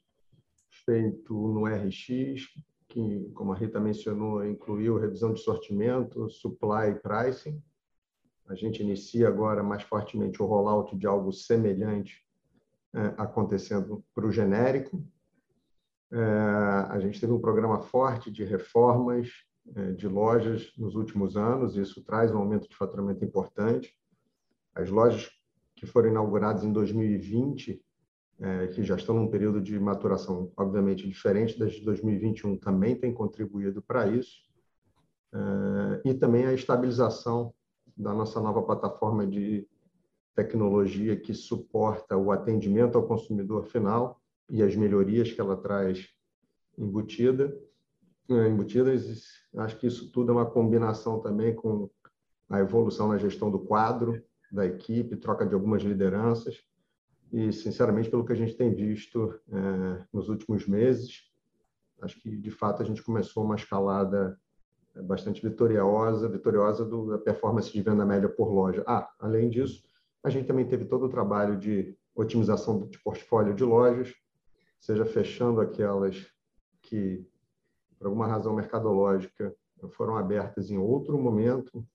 feito 0.85 1.33
no 1.33 1.65
RX, 1.65 2.47
que, 2.87 3.29
como 3.33 3.53
a 3.53 3.55
Rita 3.55 3.79
mencionou, 3.79 4.45
incluiu 4.45 4.97
revisão 4.97 5.33
de 5.33 5.41
sortimento, 5.41 6.29
supply 6.29 6.91
e 6.91 6.95
pricing. 6.95 7.61
A 8.47 8.55
gente 8.55 8.81
inicia 8.81 9.27
agora 9.27 9.61
mais 9.61 9.83
fortemente 9.83 10.41
o 10.41 10.45
rollout 10.45 10.97
de 10.97 11.05
algo 11.05 11.31
semelhante 11.31 12.25
é, 12.93 13.13
acontecendo 13.17 14.03
para 14.15 14.25
o 14.25 14.31
genérico. 14.31 15.05
É, 16.11 16.19
a 16.89 16.99
gente 16.99 17.21
teve 17.21 17.31
um 17.31 17.39
programa 17.39 17.79
forte 17.81 18.31
de 18.31 18.43
reformas 18.43 19.29
é, 19.75 19.91
de 19.91 20.07
lojas 20.07 20.73
nos 20.75 20.95
últimos 20.95 21.37
anos, 21.37 21.77
isso 21.77 22.03
traz 22.03 22.31
um 22.31 22.39
aumento 22.39 22.67
de 22.67 22.75
faturamento 22.75 23.23
importante. 23.23 23.95
As 24.73 24.89
lojas 24.89 25.29
que 25.79 25.85
foram 25.85 26.09
inauguradas 26.09 26.65
em 26.65 26.73
2020, 26.73 27.81
é, 28.41 28.67
que 28.67 28.83
já 28.83 28.95
estão 28.95 29.15
num 29.15 29.29
período 29.29 29.61
de 29.61 29.79
maturação, 29.79 30.51
obviamente, 30.57 31.07
diferente 31.07 31.57
das 31.57 31.71
de 31.71 31.85
2021, 31.85 32.57
também 32.57 32.95
têm 32.95 33.13
contribuído 33.13 33.81
para 33.81 34.05
isso. 34.07 34.43
É, 35.33 36.09
e 36.09 36.13
também 36.13 36.45
a 36.45 36.53
estabilização 36.53 37.53
da 37.95 38.13
nossa 38.13 38.41
nova 38.41 38.61
plataforma 38.61 39.25
de 39.25 39.65
tecnologia 40.35 41.15
que 41.15 41.33
suporta 41.33 42.17
o 42.17 42.31
atendimento 42.31 42.97
ao 42.97 43.07
consumidor 43.07 43.63
final 43.65 44.21
e 44.49 44.61
as 44.61 44.75
melhorias 44.75 45.31
que 45.31 45.39
ela 45.39 45.55
traz 45.55 46.09
embutida, 46.77 47.57
é, 48.29 48.47
embutidas. 48.47 49.27
Acho 49.55 49.77
que 49.79 49.87
isso 49.87 50.11
tudo 50.11 50.31
é 50.31 50.35
uma 50.35 50.45
combinação 50.45 51.19
também 51.21 51.55
com 51.55 51.89
a 52.49 52.59
evolução 52.59 53.07
na 53.07 53.17
gestão 53.17 53.49
do 53.49 53.59
quadro, 53.59 54.21
da 54.51 54.65
equipe, 54.65 55.15
troca 55.15 55.45
de 55.45 55.53
algumas 55.53 55.81
lideranças 55.83 56.63
e, 57.31 57.51
sinceramente, 57.53 58.09
pelo 58.09 58.25
que 58.25 58.33
a 58.33 58.35
gente 58.35 58.55
tem 58.55 58.73
visto 58.73 59.39
é, 59.49 60.05
nos 60.11 60.29
últimos 60.29 60.67
meses, 60.67 61.29
acho 62.01 62.19
que, 62.19 62.35
de 62.35 62.49
fato, 62.49 62.81
a 62.81 62.85
gente 62.85 63.03
começou 63.03 63.43
uma 63.43 63.55
escalada 63.55 64.39
é, 64.95 65.01
bastante 65.01 65.41
vitoriosa, 65.41 66.27
vitoriosa 66.27 66.83
do, 66.83 67.11
da 67.11 67.17
performance 67.19 67.71
de 67.71 67.81
venda 67.81 68.05
média 68.05 68.27
por 68.27 68.51
loja. 68.51 68.83
Ah, 68.87 69.09
além 69.19 69.49
disso, 69.49 69.83
a 70.23 70.29
gente 70.29 70.47
também 70.47 70.67
teve 70.67 70.85
todo 70.85 71.05
o 71.05 71.09
trabalho 71.09 71.57
de 71.57 71.95
otimização 72.15 72.87
de 72.87 72.99
portfólio 72.99 73.53
de 73.53 73.63
lojas, 73.63 74.13
seja 74.79 75.05
fechando 75.05 75.61
aquelas 75.61 76.25
que, 76.81 77.25
por 77.97 78.07
alguma 78.07 78.27
razão 78.27 78.55
mercadológica, 78.55 79.55
foram 79.91 80.17
abertas 80.17 80.71
em 80.71 80.77
outro 80.77 81.17
momento, 81.17 81.85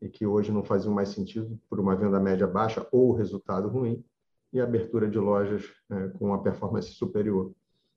e 0.00 0.08
que 0.08 0.26
hoje 0.26 0.52
não 0.52 0.62
faziam 0.62 0.94
mais 0.94 1.10
sentido 1.10 1.58
por 1.68 1.80
uma 1.80 1.96
venda 1.96 2.20
média 2.20 2.46
baixa 2.46 2.86
ou 2.92 3.12
resultado 3.12 3.68
ruim, 3.68 4.04
e 4.52 4.60
abertura 4.60 5.08
de 5.08 5.18
lojas 5.18 5.64
né, 5.88 6.10
com 6.18 6.26
uma 6.26 6.42
performance 6.42 6.88
superior. 6.92 7.52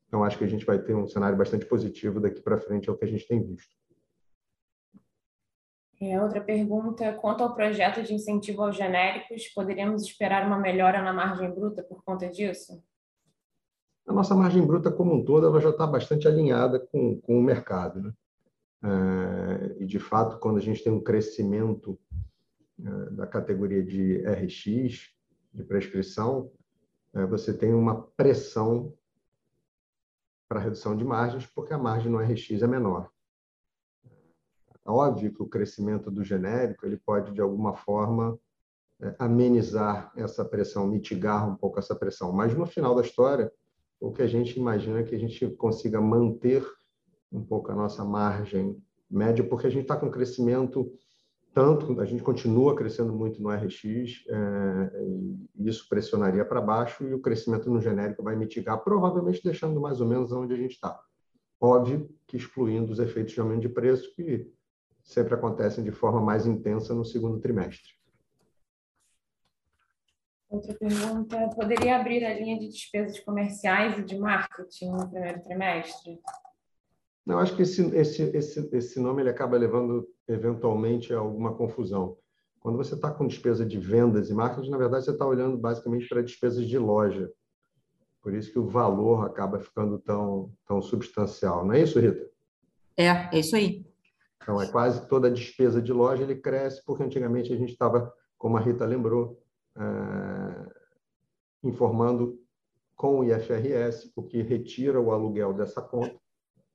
Então, 0.07 0.23
acho 0.23 0.37
que 0.37 0.43
a 0.43 0.47
gente 0.47 0.65
vai 0.65 0.79
ter 0.79 0.95
um 0.95 1.07
cenário 1.07 1.37
bastante 1.37 1.65
positivo 1.65 2.19
daqui 2.19 2.41
para 2.41 2.57
frente, 2.57 2.89
é 2.89 2.91
o 2.91 2.97
que 2.97 3.05
a 3.05 3.07
gente 3.07 3.27
tem 3.27 3.41
visto. 3.41 3.77
É, 6.01 6.21
outra 6.21 6.41
pergunta, 6.41 7.13
quanto 7.13 7.43
ao 7.43 7.53
projeto 7.53 8.01
de 8.01 8.13
incentivo 8.13 8.63
aos 8.63 8.75
genéricos, 8.75 9.47
poderíamos 9.49 10.03
esperar 10.03 10.47
uma 10.47 10.57
melhora 10.57 11.01
na 11.01 11.13
margem 11.13 11.51
bruta 11.53 11.83
por 11.83 12.03
conta 12.03 12.27
disso? 12.29 12.81
A 14.07 14.13
nossa 14.13 14.33
margem 14.33 14.65
bruta 14.65 14.91
como 14.91 15.13
um 15.13 15.23
todo 15.23 15.45
ela 15.45 15.59
já 15.59 15.69
está 15.69 15.85
bastante 15.85 16.27
alinhada 16.27 16.79
com, 16.79 17.19
com 17.21 17.37
o 17.37 17.43
mercado. 17.43 18.01
Né? 18.01 18.13
Eh, 18.81 19.77
e, 19.79 19.85
de 19.85 19.99
fato, 19.99 20.39
quando 20.39 20.57
a 20.57 20.61
gente 20.61 20.83
tem 20.83 20.91
um 20.91 21.03
crescimento 21.03 21.99
eh, 22.79 23.09
da 23.11 23.27
categoria 23.27 23.83
de 23.83 24.17
RX, 24.25 25.13
de 25.53 25.63
prescrição, 25.63 26.51
eh, 27.13 27.25
você 27.25 27.53
tem 27.53 27.73
uma 27.73 28.01
pressão 28.01 28.93
para 30.47 30.59
redução 30.59 30.95
de 30.95 31.03
margens, 31.03 31.45
porque 31.45 31.73
a 31.73 31.77
margem 31.77 32.11
no 32.11 32.19
RX 32.19 32.61
é 32.61 32.67
menor. 32.67 33.09
Óbvio 34.85 35.31
que 35.31 35.43
o 35.43 35.47
crescimento 35.47 36.09
do 36.09 36.23
genérico 36.23 36.85
ele 36.85 36.97
pode, 36.97 37.31
de 37.31 37.41
alguma 37.41 37.75
forma, 37.75 38.39
amenizar 39.19 40.11
essa 40.15 40.43
pressão, 40.43 40.87
mitigar 40.87 41.47
um 41.47 41.55
pouco 41.55 41.77
essa 41.77 41.95
pressão. 41.95 42.31
Mas, 42.31 42.55
no 42.57 42.65
final 42.65 42.95
da 42.95 43.03
história, 43.03 43.51
o 43.99 44.11
que 44.11 44.23
a 44.23 44.27
gente 44.27 44.59
imagina 44.59 44.99
é 44.99 45.03
que 45.03 45.13
a 45.13 45.19
gente 45.19 45.47
consiga 45.51 46.01
manter 46.01 46.65
um 47.31 47.43
pouco 47.43 47.71
a 47.71 47.75
nossa 47.75 48.03
margem 48.03 48.81
média, 49.09 49.43
porque 49.43 49.67
a 49.67 49.69
gente 49.69 49.83
está 49.83 49.95
com 49.95 50.11
crescimento 50.11 50.91
tanto, 51.53 51.99
a 51.99 52.05
gente 52.05 52.21
continua 52.21 52.75
crescendo 52.75 53.11
muito 53.11 53.41
no 53.41 53.49
RX, 53.49 53.81
é, 54.27 54.91
e 55.55 55.67
isso 55.67 55.87
pressionaria 55.89 56.45
para 56.45 56.61
baixo, 56.61 57.03
e 57.03 57.13
o 57.13 57.21
crescimento 57.21 57.69
no 57.69 57.81
genérico 57.81 58.23
vai 58.23 58.35
mitigar, 58.35 58.83
provavelmente 58.83 59.43
deixando 59.43 59.81
mais 59.81 59.99
ou 59.99 60.07
menos 60.07 60.31
onde 60.31 60.53
a 60.53 60.57
gente 60.57 60.73
está. 60.73 60.99
Óbvio 61.59 62.09
que 62.27 62.37
excluindo 62.37 62.91
os 62.91 62.99
efeitos 62.99 63.33
de 63.33 63.39
aumento 63.39 63.61
de 63.61 63.69
preço, 63.69 64.13
que 64.15 64.49
sempre 65.03 65.33
acontecem 65.33 65.83
de 65.83 65.91
forma 65.91 66.21
mais 66.21 66.45
intensa 66.45 66.93
no 66.93 67.03
segundo 67.03 67.39
trimestre. 67.39 67.99
Outra 70.49 70.73
pergunta: 70.73 71.49
poderia 71.55 71.97
abrir 71.97 72.23
a 72.25 72.33
linha 72.33 72.57
de 72.59 72.69
despesas 72.69 73.19
comerciais 73.19 73.97
e 73.97 74.03
de 74.03 74.17
marketing 74.17 74.91
no 74.91 75.09
primeiro 75.09 75.41
trimestre? 75.41 76.19
Eu 77.25 77.37
acho 77.37 77.55
que 77.55 77.61
esse, 77.61 77.83
esse, 77.95 78.23
esse, 78.35 78.69
esse 78.75 78.99
nome 78.99 79.21
ele 79.21 79.29
acaba 79.29 79.57
levando 79.57 80.07
eventualmente 80.27 81.13
a 81.13 81.19
alguma 81.19 81.53
confusão. 81.53 82.17
Quando 82.59 82.77
você 82.77 82.95
está 82.95 83.11
com 83.11 83.27
despesa 83.27 83.65
de 83.65 83.79
vendas 83.79 84.29
e 84.29 84.33
marketing, 84.33 84.71
na 84.71 84.77
verdade 84.77 85.05
você 85.05 85.11
está 85.11 85.25
olhando 85.25 85.57
basicamente 85.57 86.07
para 86.07 86.21
despesas 86.21 86.67
de 86.67 86.77
loja. 86.77 87.31
Por 88.21 88.33
isso 88.33 88.51
que 88.51 88.59
o 88.59 88.67
valor 88.67 89.25
acaba 89.25 89.59
ficando 89.59 89.97
tão, 89.99 90.51
tão 90.67 90.81
substancial. 90.81 91.65
Não 91.65 91.73
é 91.73 91.81
isso, 91.81 91.99
Rita? 91.99 92.29
É, 92.97 93.07
é 93.07 93.39
isso 93.39 93.55
aí. 93.55 93.85
Então, 94.41 94.61
é 94.61 94.67
quase 94.67 95.07
toda 95.07 95.27
a 95.27 95.31
despesa 95.31 95.81
de 95.81 95.93
loja 95.93 96.23
ele 96.23 96.35
cresce, 96.35 96.83
porque 96.83 97.03
antigamente 97.03 97.53
a 97.53 97.55
gente 97.55 97.71
estava, 97.71 98.11
como 98.37 98.57
a 98.57 98.59
Rita 98.59 98.85
lembrou, 98.85 99.41
é, 99.77 100.69
informando 101.63 102.41
com 102.95 103.19
o 103.19 103.23
IFRS, 103.23 104.11
o 104.15 104.23
que 104.23 104.41
retira 104.41 104.99
o 104.99 105.11
aluguel 105.11 105.53
dessa 105.53 105.81
conta 105.81 106.19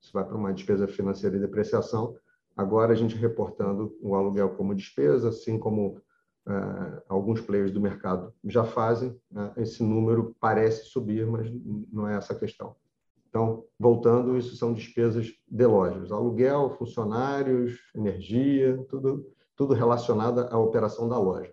isso 0.04 0.12
vai 0.12 0.24
para 0.24 0.36
uma 0.36 0.52
despesa 0.52 0.86
financeira 0.86 1.36
e 1.36 1.40
depreciação. 1.40 2.14
Agora, 2.54 2.92
a 2.92 2.94
gente 2.94 3.16
reportando 3.16 3.96
o 4.00 4.14
aluguel 4.14 4.50
como 4.50 4.74
despesa, 4.74 5.30
assim 5.30 5.58
como 5.58 5.96
uh, 6.46 7.02
alguns 7.08 7.40
players 7.40 7.72
do 7.72 7.80
mercado 7.80 8.32
já 8.44 8.64
fazem, 8.64 9.10
uh, 9.32 9.52
esse 9.56 9.82
número 9.82 10.36
parece 10.38 10.84
subir, 10.84 11.26
mas 11.26 11.50
não 11.90 12.06
é 12.06 12.16
essa 12.16 12.34
a 12.34 12.38
questão. 12.38 12.76
Então, 13.28 13.64
voltando, 13.78 14.36
isso 14.36 14.54
são 14.56 14.72
despesas 14.72 15.32
de 15.48 15.66
lojas, 15.66 16.12
aluguel, 16.12 16.70
funcionários, 16.70 17.80
energia, 17.94 18.78
tudo, 18.88 19.26
tudo 19.56 19.74
relacionado 19.74 20.40
à 20.40 20.58
operação 20.58 21.08
da 21.08 21.18
loja. 21.18 21.52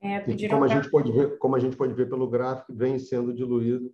É, 0.00 0.30
e 0.30 0.48
como, 0.48 0.64
a 0.64 0.68
gente 0.68 0.90
pode 0.90 1.10
ver, 1.10 1.38
como 1.38 1.56
a 1.56 1.58
gente 1.58 1.76
pode 1.76 1.92
ver 1.92 2.08
pelo 2.08 2.28
gráfico, 2.28 2.74
vem 2.74 2.98
sendo 2.98 3.34
diluído 3.34 3.92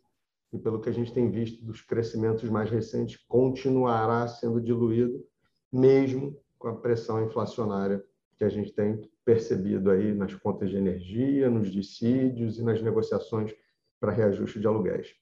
e 0.53 0.59
pelo 0.59 0.81
que 0.81 0.89
a 0.89 0.93
gente 0.93 1.13
tem 1.13 1.31
visto 1.31 1.65
dos 1.65 1.81
crescimentos 1.81 2.49
mais 2.49 2.71
recentes, 2.71 3.17
continuará 3.29 4.27
sendo 4.27 4.61
diluído, 4.61 5.25
mesmo 5.73 6.37
com 6.59 6.69
a 6.69 6.77
pressão 6.77 7.25
inflacionária 7.25 8.05
que 8.37 8.45
a 8.45 8.49
gente 8.49 8.73
tem 8.73 9.01
percebido 9.25 9.91
aí 9.91 10.15
nas 10.15 10.35
contas 10.35 10.71
de 10.71 10.77
energia, 10.77 11.49
nos 11.51 11.71
dissídios 11.71 12.59
e 12.59 12.63
nas 12.63 12.83
negociações 12.83 13.55
para 14.01 14.13
reajuste 14.13 14.59
de 14.59 14.67
aluguéis. 14.67 15.15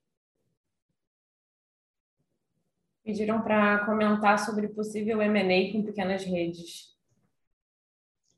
Pediram 3.04 3.42
para 3.42 3.84
comentar 3.84 4.38
sobre 4.38 4.68
possível 4.68 5.20
M&A 5.20 5.72
com 5.72 5.84
pequenas 5.84 6.24
redes. 6.24 6.96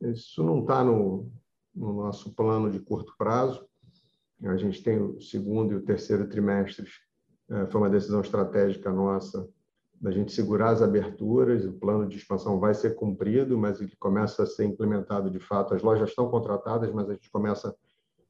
Isso 0.01 0.43
não 0.43 0.61
está 0.61 0.83
no, 0.83 1.31
no 1.75 1.93
nosso 1.93 2.35
plano 2.35 2.71
de 2.71 2.81
curto 2.81 3.15
prazo. 3.19 3.69
A 4.45 4.57
gente 4.57 4.83
tem 4.83 5.01
o 5.01 5.21
segundo 5.21 5.73
e 5.73 5.77
o 5.77 5.83
terceiro 5.83 6.29
trimestres, 6.29 6.91
é, 7.51 7.67
foi 7.67 7.81
uma 7.81 7.91
decisão 7.91 8.21
estratégica 8.21 8.93
nossa 8.93 9.49
da 10.01 10.11
gente 10.11 10.33
segurar 10.33 10.71
as 10.71 10.81
aberturas, 10.81 11.67
o 11.67 11.73
plano 11.75 12.09
de 12.09 12.17
expansão 12.17 12.59
vai 12.59 12.73
ser 12.73 12.95
cumprido, 12.95 13.59
mas 13.59 13.81
ele 13.83 13.95
começa 13.99 14.43
a 14.43 14.47
ser 14.47 14.65
implementado 14.65 15.31
de 15.31 15.39
fato. 15.39 15.75
As 15.75 15.83
lojas 15.83 16.09
estão 16.09 16.31
contratadas, 16.31 16.91
mas 16.91 17.11
a 17.11 17.13
gente 17.13 17.31
começa 17.31 17.77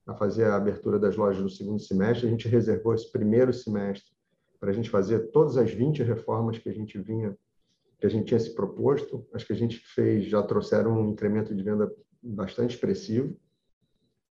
a 0.05 0.15
fazer 0.15 0.47
a 0.47 0.57
abertura 0.57 0.99
das 0.99 1.17
lojas 1.17 1.41
no 1.41 1.49
segundo 1.49 1.79
semestre. 1.79 2.27
A 2.27 2.31
gente 2.31 2.49
reservou 2.49 2.93
esse 2.93 3.11
primeiro 3.13 3.53
semestre 3.53 4.11
para 4.59 4.71
a 4.71 4.73
gente 4.73 4.91
fazer 4.91 5.31
todas 5.31 5.57
as 5.57 5.71
20 5.71 6.03
reformas 6.03 6.59
que 6.59 6.69
a 6.69 6.73
gente 6.73 6.99
vinha, 6.99 7.39
que 8.01 8.07
a 8.07 8.11
gente 8.11 8.27
tinha 8.27 8.41
se 8.41 8.53
proposto. 8.53 9.25
Acho 9.33 9.47
que 9.47 9.53
a 9.53 9.57
gente 9.57 9.79
fez, 9.79 10.25
já 10.25 10.43
trouxeram 10.43 11.01
um 11.01 11.11
incremento 11.11 11.55
de 11.55 11.63
venda 11.63 11.89
bastante 12.21 12.75
expressivo. 12.75 13.39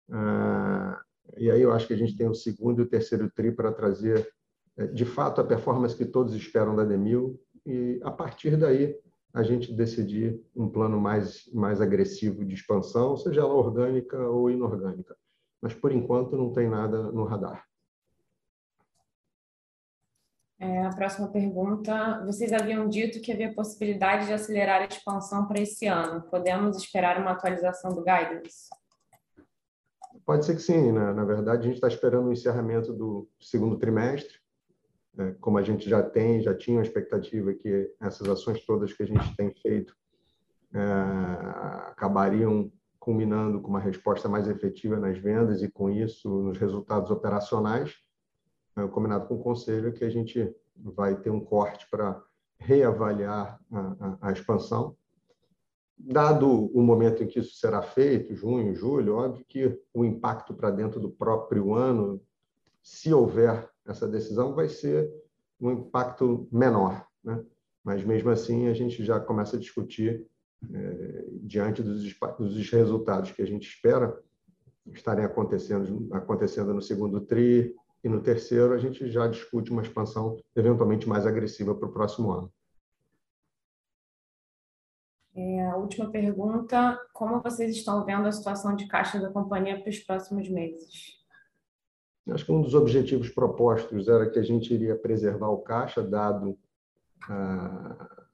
Ah, 0.10 1.04
e 1.38 1.50
aí 1.52 1.62
eu 1.62 1.72
acho 1.72 1.88
que 1.88 1.94
a 1.94 1.98
gente 1.98 2.16
tem 2.16 2.28
o 2.28 2.36
segundo 2.36 2.82
e 2.82 2.84
o 2.84 2.90
terceiro 2.90 3.30
tri 3.30 3.52
para 3.52 3.72
trazer, 3.72 4.30
é, 4.78 4.88
de 4.88 5.06
fato, 5.06 5.42
a 5.42 5.44
performance 5.44 5.96
que 5.96 6.06
todos 6.06 6.34
esperam 6.34 6.76
da 6.76 6.84
Demil 6.84 7.40
e, 7.66 8.00
a 8.04 8.12
partir 8.12 8.58
daí, 8.58 8.98
a 9.34 9.44
gente 9.44 9.74
decidir 9.74 10.42
um 10.56 10.70
plano 10.70 11.00
mais, 11.00 11.50
mais 11.54 11.82
agressivo 11.82 12.46
de 12.46 12.54
expansão, 12.54 13.18
seja 13.18 13.42
ela 13.42 13.54
orgânica 13.54 14.18
ou 14.18 14.50
inorgânica. 14.50 15.16
Mas, 15.62 15.74
por 15.74 15.92
enquanto, 15.92 16.38
não 16.38 16.54
tem 16.54 16.70
nada 16.70 17.12
no 17.12 17.26
radar. 17.26 17.66
É, 20.58 20.86
a 20.86 20.90
próxima 20.90 21.28
pergunta. 21.28 22.24
Vocês 22.26 22.54
haviam 22.54 22.88
dito 22.88 23.20
que 23.20 23.32
havia 23.32 23.54
possibilidade 23.54 24.28
de 24.28 24.34
acelerar 24.34 24.82
a 24.82 24.86
expansão 24.86 25.46
para 25.46 25.60
esse 25.60 25.86
ano. 25.86 26.22
Podemos 26.30 26.78
esperar 26.78 27.20
uma 27.20 27.32
atualização 27.32 27.94
do 27.94 28.04
guidance? 28.04 28.70
Pode 30.26 30.46
ser 30.46 30.56
que 30.56 30.62
sim. 30.62 30.92
Né? 30.92 31.14
Na 31.14 31.24
verdade, 31.24 31.62
a 31.62 31.66
gente 31.66 31.76
está 31.76 31.88
esperando 31.88 32.28
o 32.28 32.34
encerramento 32.34 32.92
do 32.92 33.30
segundo 33.40 33.78
trimestre. 33.78 34.40
É, 35.18 35.32
como 35.40 35.58
a 35.58 35.62
gente 35.62 35.90
já 35.90 36.04
tem, 36.04 36.42
já 36.42 36.54
tinha 36.54 36.78
uma 36.78 36.84
expectativa 36.84 37.54
que 37.54 37.94
essas 38.02 38.28
ações 38.28 38.66
todas 38.66 38.92
que 38.92 39.04
a 39.04 39.08
gente 39.08 39.36
tem 39.38 39.54
feito 39.62 39.96
é, 40.74 40.82
acabariam 41.92 42.70
culminando 43.00 43.62
com 43.62 43.70
uma 43.70 43.80
resposta 43.80 44.28
mais 44.28 44.48
efetiva 44.48 45.00
nas 45.00 45.18
vendas 45.18 45.62
e, 45.62 45.70
com 45.70 45.90
isso, 45.90 46.28
nos 46.28 46.58
resultados 46.58 47.12
operacionais. 47.12 47.94
É, 48.76 48.86
combinado 48.88 49.28
com 49.28 49.36
o 49.36 49.44
conselho 49.44 49.94
que 49.94 50.04
a 50.04 50.10
gente 50.10 50.54
vai 50.76 51.16
ter 51.16 51.30
um 51.30 51.40
corte 51.40 51.88
para 51.90 52.22
reavaliar 52.58 53.60
a, 53.72 53.80
a, 53.80 54.18
a 54.30 54.32
expansão 54.32 54.98
Dado 55.98 56.48
o 56.48 56.82
momento 56.82 57.24
em 57.24 57.28
que 57.28 57.40
isso 57.40 57.56
será 57.56 57.82
feito, 57.82 58.36
junho, 58.36 58.76
julho, 58.76 59.16
óbvio 59.16 59.46
que 59.48 59.80
o 59.94 60.04
impacto 60.04 60.54
para 60.54 60.70
dentro 60.70 61.00
do 61.00 61.10
próprio 61.10 61.74
ano, 61.74 62.22
se 62.84 63.14
houver 63.14 63.70
essa 63.86 64.08
decisão, 64.08 64.54
vai 64.54 64.68
ser 64.68 65.10
um 65.60 65.72
impacto 65.72 66.48
menor. 66.52 67.06
Né? 67.24 67.44
Mas, 67.84 68.04
mesmo 68.04 68.30
assim, 68.30 68.68
a 68.68 68.74
gente 68.74 69.06
já 69.06 69.20
começa 69.20 69.56
a 69.56 69.60
discutir, 69.60 70.28
é, 70.74 71.26
diante 71.44 71.82
dos, 71.82 72.04
dos 72.38 72.70
resultados 72.70 73.32
que 73.32 73.42
a 73.42 73.48
gente 73.48 73.68
espera 73.68 74.18
estarem 74.94 75.26
acontecendo, 75.26 76.08
acontecendo 76.12 76.74
no 76.74 76.82
segundo 76.82 77.22
TRI, 77.22 77.74
e 78.04 78.10
no 78.10 78.22
terceiro 78.22 78.74
a 78.74 78.78
gente 78.78 79.10
já 79.10 79.28
discute 79.28 79.72
uma 79.72 79.82
expansão 79.82 80.38
eventualmente 80.56 81.10
mais 81.10 81.26
agressiva 81.26 81.74
para 81.74 81.90
o 81.90 81.92
próximo 81.92 82.32
ano. 82.32 82.54
É, 85.36 85.66
a 85.66 85.76
última 85.76 86.10
pergunta: 86.10 86.98
como 87.14 87.42
vocês 87.42 87.76
estão 87.76 88.06
vendo 88.06 88.26
a 88.26 88.32
situação 88.32 88.76
de 88.76 88.88
caixa 88.88 89.20
da 89.20 89.30
companhia 89.30 89.80
para 89.80 89.90
os 89.90 90.00
próximos 90.00 90.48
meses? 90.50 91.16
Acho 92.30 92.46
que 92.46 92.52
um 92.52 92.62
dos 92.62 92.74
objetivos 92.74 93.30
propostos 93.30 94.08
era 94.08 94.30
que 94.30 94.40
a 94.40 94.44
gente 94.44 94.74
iria 94.74 94.96
preservar 94.96 95.50
o 95.50 95.60
caixa, 95.60 96.02
dado 96.02 96.58
ah, 97.30 98.26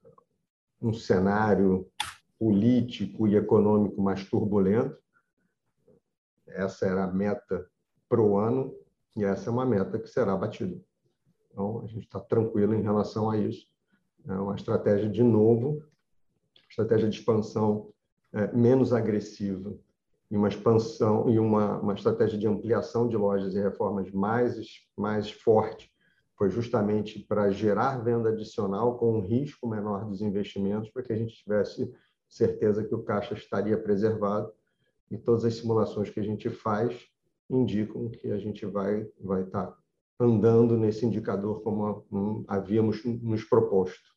um 0.80 0.94
cenário 0.94 1.90
político 2.38 3.26
e 3.26 3.36
econômico 3.36 4.00
mais 4.00 4.24
turbulento. 4.28 4.96
Essa 6.46 6.86
era 6.86 7.04
a 7.04 7.12
meta 7.12 7.68
para 8.08 8.20
o 8.20 8.38
ano 8.38 8.74
e 9.16 9.24
essa 9.24 9.50
é 9.50 9.52
uma 9.52 9.66
meta 9.66 9.98
que 9.98 10.08
será 10.08 10.34
batida. 10.36 10.80
Então, 11.50 11.82
a 11.82 11.86
gente 11.86 12.04
está 12.04 12.18
tranquilo 12.18 12.74
em 12.74 12.82
relação 12.82 13.30
a 13.30 13.36
isso. 13.36 13.68
É 14.26 14.32
uma 14.32 14.54
estratégia, 14.54 15.10
de 15.10 15.22
novo, 15.22 15.84
estratégia 16.72 17.08
de 17.08 17.18
expansão 17.18 17.90
é, 18.32 18.50
menos 18.52 18.92
agressiva 18.92 19.78
e 20.30 20.36
uma 20.36 20.48
expansão 20.48 21.28
e 21.28 21.38
uma, 21.38 21.78
uma 21.78 21.92
estratégia 21.92 22.38
de 22.38 22.48
ampliação 22.48 23.06
de 23.06 23.16
lojas 23.16 23.54
e 23.54 23.60
reformas 23.60 24.10
mais, 24.10 24.56
mais 24.96 25.30
forte 25.30 25.92
foi 26.42 26.50
justamente 26.50 27.20
para 27.20 27.50
gerar 27.50 28.02
venda 28.02 28.30
adicional 28.30 28.98
com 28.98 29.18
um 29.18 29.20
risco 29.20 29.68
menor 29.68 30.06
dos 30.06 30.22
investimentos, 30.22 30.90
para 30.90 31.02
que 31.02 31.12
a 31.12 31.16
gente 31.16 31.36
tivesse 31.36 31.94
certeza 32.28 32.82
que 32.82 32.94
o 32.94 33.02
caixa 33.02 33.34
estaria 33.34 33.78
preservado. 33.78 34.50
E 35.10 35.18
todas 35.18 35.44
as 35.44 35.54
simulações 35.54 36.08
que 36.08 36.18
a 36.18 36.22
gente 36.22 36.48
faz 36.48 36.98
indicam 37.48 38.08
que 38.08 38.30
a 38.30 38.38
gente 38.38 38.64
vai 38.64 39.06
vai 39.20 39.42
estar 39.42 39.66
tá 39.66 39.78
andando 40.18 40.76
nesse 40.76 41.04
indicador 41.04 41.62
como 41.62 42.44
havíamos 42.48 43.04
nos 43.04 43.44
proposto. 43.44 44.11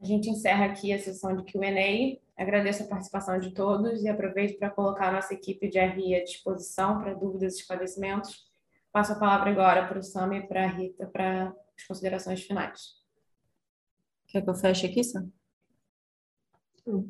A 0.00 0.04
gente 0.04 0.30
encerra 0.30 0.66
aqui 0.66 0.92
a 0.92 0.98
sessão 0.98 1.34
de 1.34 1.42
Q&A. 1.42 2.20
Agradeço 2.40 2.84
a 2.84 2.86
participação 2.86 3.38
de 3.38 3.52
todos 3.52 4.02
e 4.02 4.08
aproveito 4.08 4.56
para 4.56 4.70
colocar 4.70 5.08
a 5.08 5.12
nossa 5.12 5.34
equipe 5.34 5.68
de 5.68 5.78
RI 5.78 6.14
à 6.14 6.22
disposição 6.22 7.00
para 7.00 7.14
dúvidas 7.14 7.54
e 7.54 7.58
esclarecimentos. 7.58 8.48
Passo 8.92 9.12
a 9.12 9.18
palavra 9.18 9.50
agora 9.50 9.88
para 9.88 9.98
o 9.98 10.02
Sam 10.02 10.36
e 10.36 10.46
para 10.46 10.64
a 10.64 10.66
Rita 10.68 11.06
para 11.06 11.52
as 11.76 11.84
considerações 11.86 12.42
finais. 12.42 12.98
Quer 14.28 14.42
que 14.42 14.50
eu 14.50 14.54
feche 14.54 14.86
aqui, 14.86 15.02
Sam? 15.02 15.28
Eu, 16.86 17.04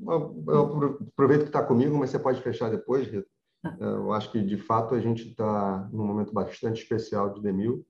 eu 0.48 0.98
aproveito 1.12 1.42
que 1.42 1.48
está 1.48 1.62
comigo, 1.62 1.96
mas 1.96 2.10
você 2.10 2.18
pode 2.18 2.40
fechar 2.40 2.70
depois, 2.70 3.06
Rita. 3.06 3.28
Tá. 3.62 3.76
Eu 3.78 4.12
acho 4.12 4.32
que, 4.32 4.42
de 4.42 4.56
fato, 4.56 4.94
a 4.94 5.00
gente 5.00 5.28
está 5.28 5.88
num 5.92 6.06
momento 6.06 6.32
bastante 6.32 6.82
especial 6.82 7.34
de 7.34 7.42
Demil. 7.42 7.86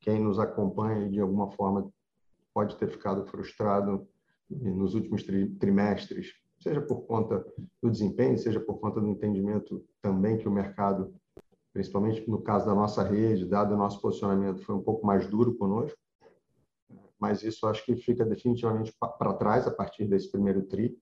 Quem 0.00 0.18
nos 0.18 0.38
acompanha, 0.38 1.10
de 1.10 1.20
alguma 1.20 1.50
forma, 1.52 1.92
pode 2.54 2.76
ter 2.76 2.88
ficado 2.88 3.26
frustrado 3.26 4.08
nos 4.50 4.94
últimos 4.94 5.22
tri 5.22 5.48
trimestres, 5.56 6.32
seja 6.58 6.80
por 6.80 7.02
conta 7.02 7.44
do 7.82 7.90
desempenho, 7.90 8.38
seja 8.38 8.60
por 8.60 8.78
conta 8.78 9.00
do 9.00 9.08
entendimento 9.08 9.84
também 10.00 10.38
que 10.38 10.48
o 10.48 10.52
mercado, 10.52 11.14
principalmente 11.72 12.28
no 12.28 12.40
caso 12.40 12.66
da 12.66 12.74
nossa 12.74 13.02
rede, 13.02 13.46
dado 13.46 13.74
o 13.74 13.76
nosso 13.76 14.00
posicionamento, 14.00 14.62
foi 14.62 14.74
um 14.74 14.82
pouco 14.82 15.06
mais 15.06 15.28
duro 15.28 15.54
conosco. 15.56 15.98
Mas 17.18 17.42
isso 17.42 17.66
acho 17.66 17.84
que 17.84 17.96
fica 17.96 18.24
definitivamente 18.24 18.94
para 18.98 19.34
trás 19.34 19.66
a 19.66 19.70
partir 19.70 20.06
desse 20.06 20.30
primeiro 20.30 20.62
tri. 20.62 20.98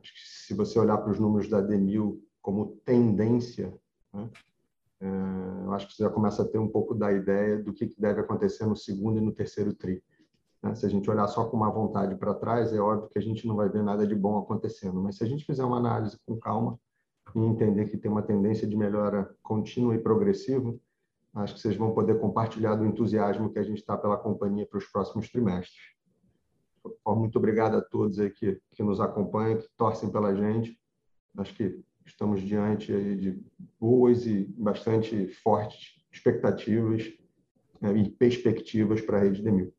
Acho 0.00 0.12
que 0.12 0.20
se 0.20 0.54
você 0.54 0.78
olhar 0.78 0.98
para 0.98 1.12
os 1.12 1.18
números 1.18 1.48
da 1.48 1.60
Demil 1.60 2.22
como 2.40 2.76
tendência, 2.84 3.76
né, 4.12 4.30
é, 5.00 5.06
eu 5.64 5.72
acho 5.72 5.88
que 5.88 5.94
você 5.94 6.02
já 6.04 6.10
começa 6.10 6.42
a 6.42 6.48
ter 6.48 6.58
um 6.58 6.68
pouco 6.68 6.94
da 6.94 7.12
ideia 7.12 7.62
do 7.62 7.72
que 7.72 7.92
deve 7.98 8.20
acontecer 8.20 8.66
no 8.66 8.76
segundo 8.76 9.18
e 9.18 9.20
no 9.20 9.32
terceiro 9.32 9.74
tri. 9.74 10.02
Né? 10.62 10.74
Se 10.74 10.86
a 10.86 10.88
gente 10.88 11.10
olhar 11.10 11.26
só 11.28 11.44
com 11.44 11.56
uma 11.56 11.70
vontade 11.70 12.14
para 12.16 12.34
trás, 12.34 12.72
é 12.72 12.80
óbvio 12.80 13.08
que 13.08 13.18
a 13.18 13.22
gente 13.22 13.46
não 13.46 13.56
vai 13.56 13.68
ver 13.68 13.82
nada 13.82 14.06
de 14.06 14.14
bom 14.14 14.38
acontecendo. 14.38 15.00
Mas 15.02 15.16
se 15.16 15.24
a 15.24 15.26
gente 15.26 15.44
fizer 15.44 15.64
uma 15.64 15.78
análise 15.78 16.18
com 16.26 16.38
calma 16.38 16.78
e 17.34 17.40
entender 17.40 17.88
que 17.88 17.98
tem 17.98 18.10
uma 18.10 18.22
tendência 18.22 18.66
de 18.66 18.76
melhora 18.76 19.34
contínua 19.42 19.94
e 19.94 19.98
progressiva, 19.98 20.74
acho 21.34 21.54
que 21.54 21.60
vocês 21.60 21.76
vão 21.76 21.92
poder 21.92 22.18
compartilhar 22.18 22.76
do 22.76 22.86
entusiasmo 22.86 23.52
que 23.52 23.58
a 23.58 23.62
gente 23.62 23.78
está 23.78 23.96
pela 23.96 24.16
companhia 24.16 24.66
para 24.66 24.78
os 24.78 24.86
próximos 24.86 25.28
trimestres. 25.30 25.96
Muito 27.06 27.38
obrigado 27.38 27.76
a 27.76 27.82
todos 27.82 28.18
aí 28.18 28.30
que, 28.30 28.60
que 28.72 28.82
nos 28.82 29.00
acompanham, 29.00 29.58
que 29.58 29.68
torcem 29.76 30.10
pela 30.10 30.34
gente. 30.34 30.78
Acho 31.36 31.54
que 31.54 31.80
estamos 32.06 32.40
diante 32.40 32.92
de 33.16 33.42
boas 33.78 34.26
e 34.26 34.44
bastante 34.56 35.26
fortes 35.42 35.96
expectativas 36.12 37.12
né, 37.80 37.92
e 37.96 38.10
perspectivas 38.10 39.00
para 39.00 39.18
a 39.18 39.20
rede 39.20 39.42
de 39.42 39.50
mil. 39.50 39.74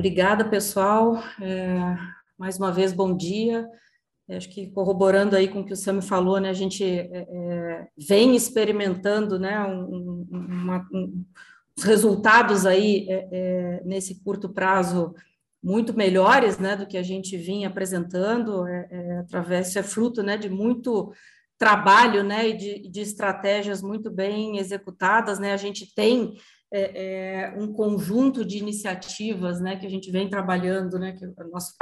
Obrigada, 0.00 0.46
pessoal. 0.48 1.22
É, 1.42 1.68
mais 2.38 2.56
uma 2.56 2.72
vez, 2.72 2.90
bom 2.90 3.14
dia. 3.14 3.68
É, 4.26 4.38
acho 4.38 4.48
que 4.48 4.70
corroborando 4.70 5.36
aí 5.36 5.46
com 5.46 5.60
o 5.60 5.66
que 5.66 5.74
o 5.74 5.76
Sam 5.76 6.00
falou, 6.00 6.40
né, 6.40 6.48
a 6.48 6.54
gente 6.54 6.82
é, 6.82 7.26
é 7.28 7.88
vem 8.08 8.34
experimentando 8.34 9.38
né, 9.38 9.62
um, 9.62 10.26
uma, 10.30 10.88
um, 10.90 11.22
os 11.76 11.84
resultados 11.84 12.64
aí 12.64 13.08
é, 13.10 13.28
é, 13.30 13.82
nesse 13.84 14.24
curto 14.24 14.48
prazo 14.48 15.14
muito 15.62 15.94
melhores 15.94 16.58
né, 16.58 16.76
do 16.76 16.86
que 16.86 16.96
a 16.96 17.02
gente 17.02 17.36
vinha 17.36 17.68
apresentando, 17.68 18.64
através, 19.18 19.68
isso 19.68 19.78
é 19.78 19.82
fruto 19.82 20.22
né, 20.22 20.38
de 20.38 20.48
muito 20.48 21.12
trabalho 21.58 22.24
né, 22.24 22.48
e 22.48 22.56
de, 22.56 22.88
de 22.88 23.00
estratégias 23.02 23.82
muito 23.82 24.10
bem 24.10 24.56
executadas. 24.56 25.38
Né, 25.38 25.52
a 25.52 25.58
gente 25.58 25.94
tem 25.94 26.38
é, 26.72 27.50
é, 27.50 27.54
um 27.58 27.72
conjunto 27.72 28.44
de 28.44 28.58
iniciativas 28.58 29.60
né, 29.60 29.76
que 29.76 29.86
a 29.86 29.90
gente 29.90 30.10
vem 30.10 30.28
trabalhando, 30.28 30.98
né, 30.98 31.12
que 31.12 31.26
nós 31.50 31.74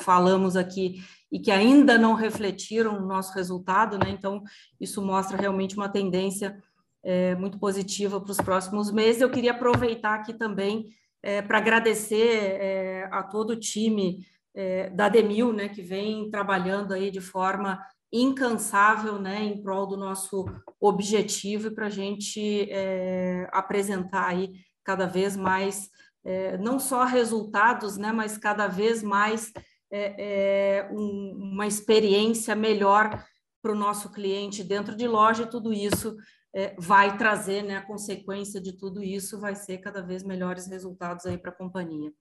falamos 0.00 0.56
aqui 0.56 1.02
e 1.30 1.38
que 1.38 1.50
ainda 1.50 1.96
não 1.96 2.14
refletiram 2.14 2.98
o 2.98 3.06
nosso 3.06 3.32
resultado, 3.34 3.96
né, 3.98 4.10
então 4.10 4.42
isso 4.80 5.00
mostra 5.00 5.36
realmente 5.36 5.76
uma 5.76 5.88
tendência 5.88 6.60
é, 7.02 7.34
muito 7.36 7.58
positiva 7.58 8.20
para 8.20 8.30
os 8.30 8.36
próximos 8.38 8.90
meses. 8.90 9.20
Eu 9.20 9.30
queria 9.30 9.52
aproveitar 9.52 10.14
aqui 10.14 10.34
também 10.34 10.88
é, 11.22 11.40
para 11.40 11.58
agradecer 11.58 12.58
é, 12.60 13.08
a 13.10 13.22
todo 13.22 13.50
o 13.50 13.58
time 13.58 14.26
é, 14.54 14.90
da 14.90 15.08
Demil, 15.08 15.52
né, 15.52 15.68
que 15.68 15.82
vem 15.82 16.30
trabalhando 16.30 16.92
aí 16.92 17.10
de 17.10 17.20
forma 17.20 17.80
incansável, 18.12 19.18
né, 19.18 19.42
em 19.42 19.62
prol 19.62 19.86
do 19.86 19.96
nosso 19.96 20.44
objetivo 20.80 21.68
e 21.68 21.74
para 21.74 21.86
a 21.86 21.90
gente 21.90 22.68
é, 22.70 23.48
apresentar 23.52 24.28
aí 24.28 24.52
cada 24.84 25.06
vez 25.06 25.36
mais, 25.36 25.88
é, 26.24 26.58
não 26.58 26.78
só 26.78 27.04
resultados, 27.04 27.96
né, 27.96 28.12
mas 28.12 28.36
cada 28.36 28.66
vez 28.66 29.02
mais 29.02 29.50
é, 29.90 30.82
é 30.82 30.90
um, 30.92 31.52
uma 31.52 31.66
experiência 31.66 32.54
melhor 32.54 33.24
para 33.62 33.72
o 33.72 33.76
nosso 33.76 34.10
cliente 34.10 34.62
dentro 34.62 34.94
de 34.94 35.06
loja 35.06 35.44
e 35.44 35.50
tudo 35.50 35.72
isso 35.72 36.16
é, 36.54 36.74
vai 36.78 37.16
trazer, 37.16 37.62
né, 37.62 37.76
a 37.76 37.86
consequência 37.86 38.60
de 38.60 38.76
tudo 38.76 39.02
isso 39.02 39.40
vai 39.40 39.54
ser 39.54 39.78
cada 39.78 40.02
vez 40.02 40.22
melhores 40.22 40.66
resultados 40.66 41.24
aí 41.24 41.38
para 41.38 41.50
a 41.50 41.56
companhia. 41.56 42.12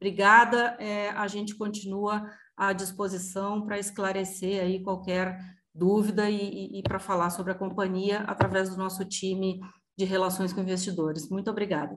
Obrigada, 0.00 0.76
é, 0.78 1.10
a 1.10 1.26
gente 1.26 1.54
continua 1.54 2.28
à 2.56 2.72
disposição 2.72 3.64
para 3.66 3.78
esclarecer 3.78 4.62
aí 4.62 4.82
qualquer 4.82 5.38
dúvida 5.74 6.30
e, 6.30 6.36
e, 6.36 6.78
e 6.78 6.82
para 6.82 6.98
falar 6.98 7.30
sobre 7.30 7.52
a 7.52 7.54
companhia 7.54 8.20
através 8.20 8.70
do 8.70 8.76
nosso 8.76 9.04
time 9.04 9.60
de 9.96 10.04
relações 10.04 10.52
com 10.52 10.60
investidores. 10.60 11.28
Muito 11.28 11.50
obrigada. 11.50 11.96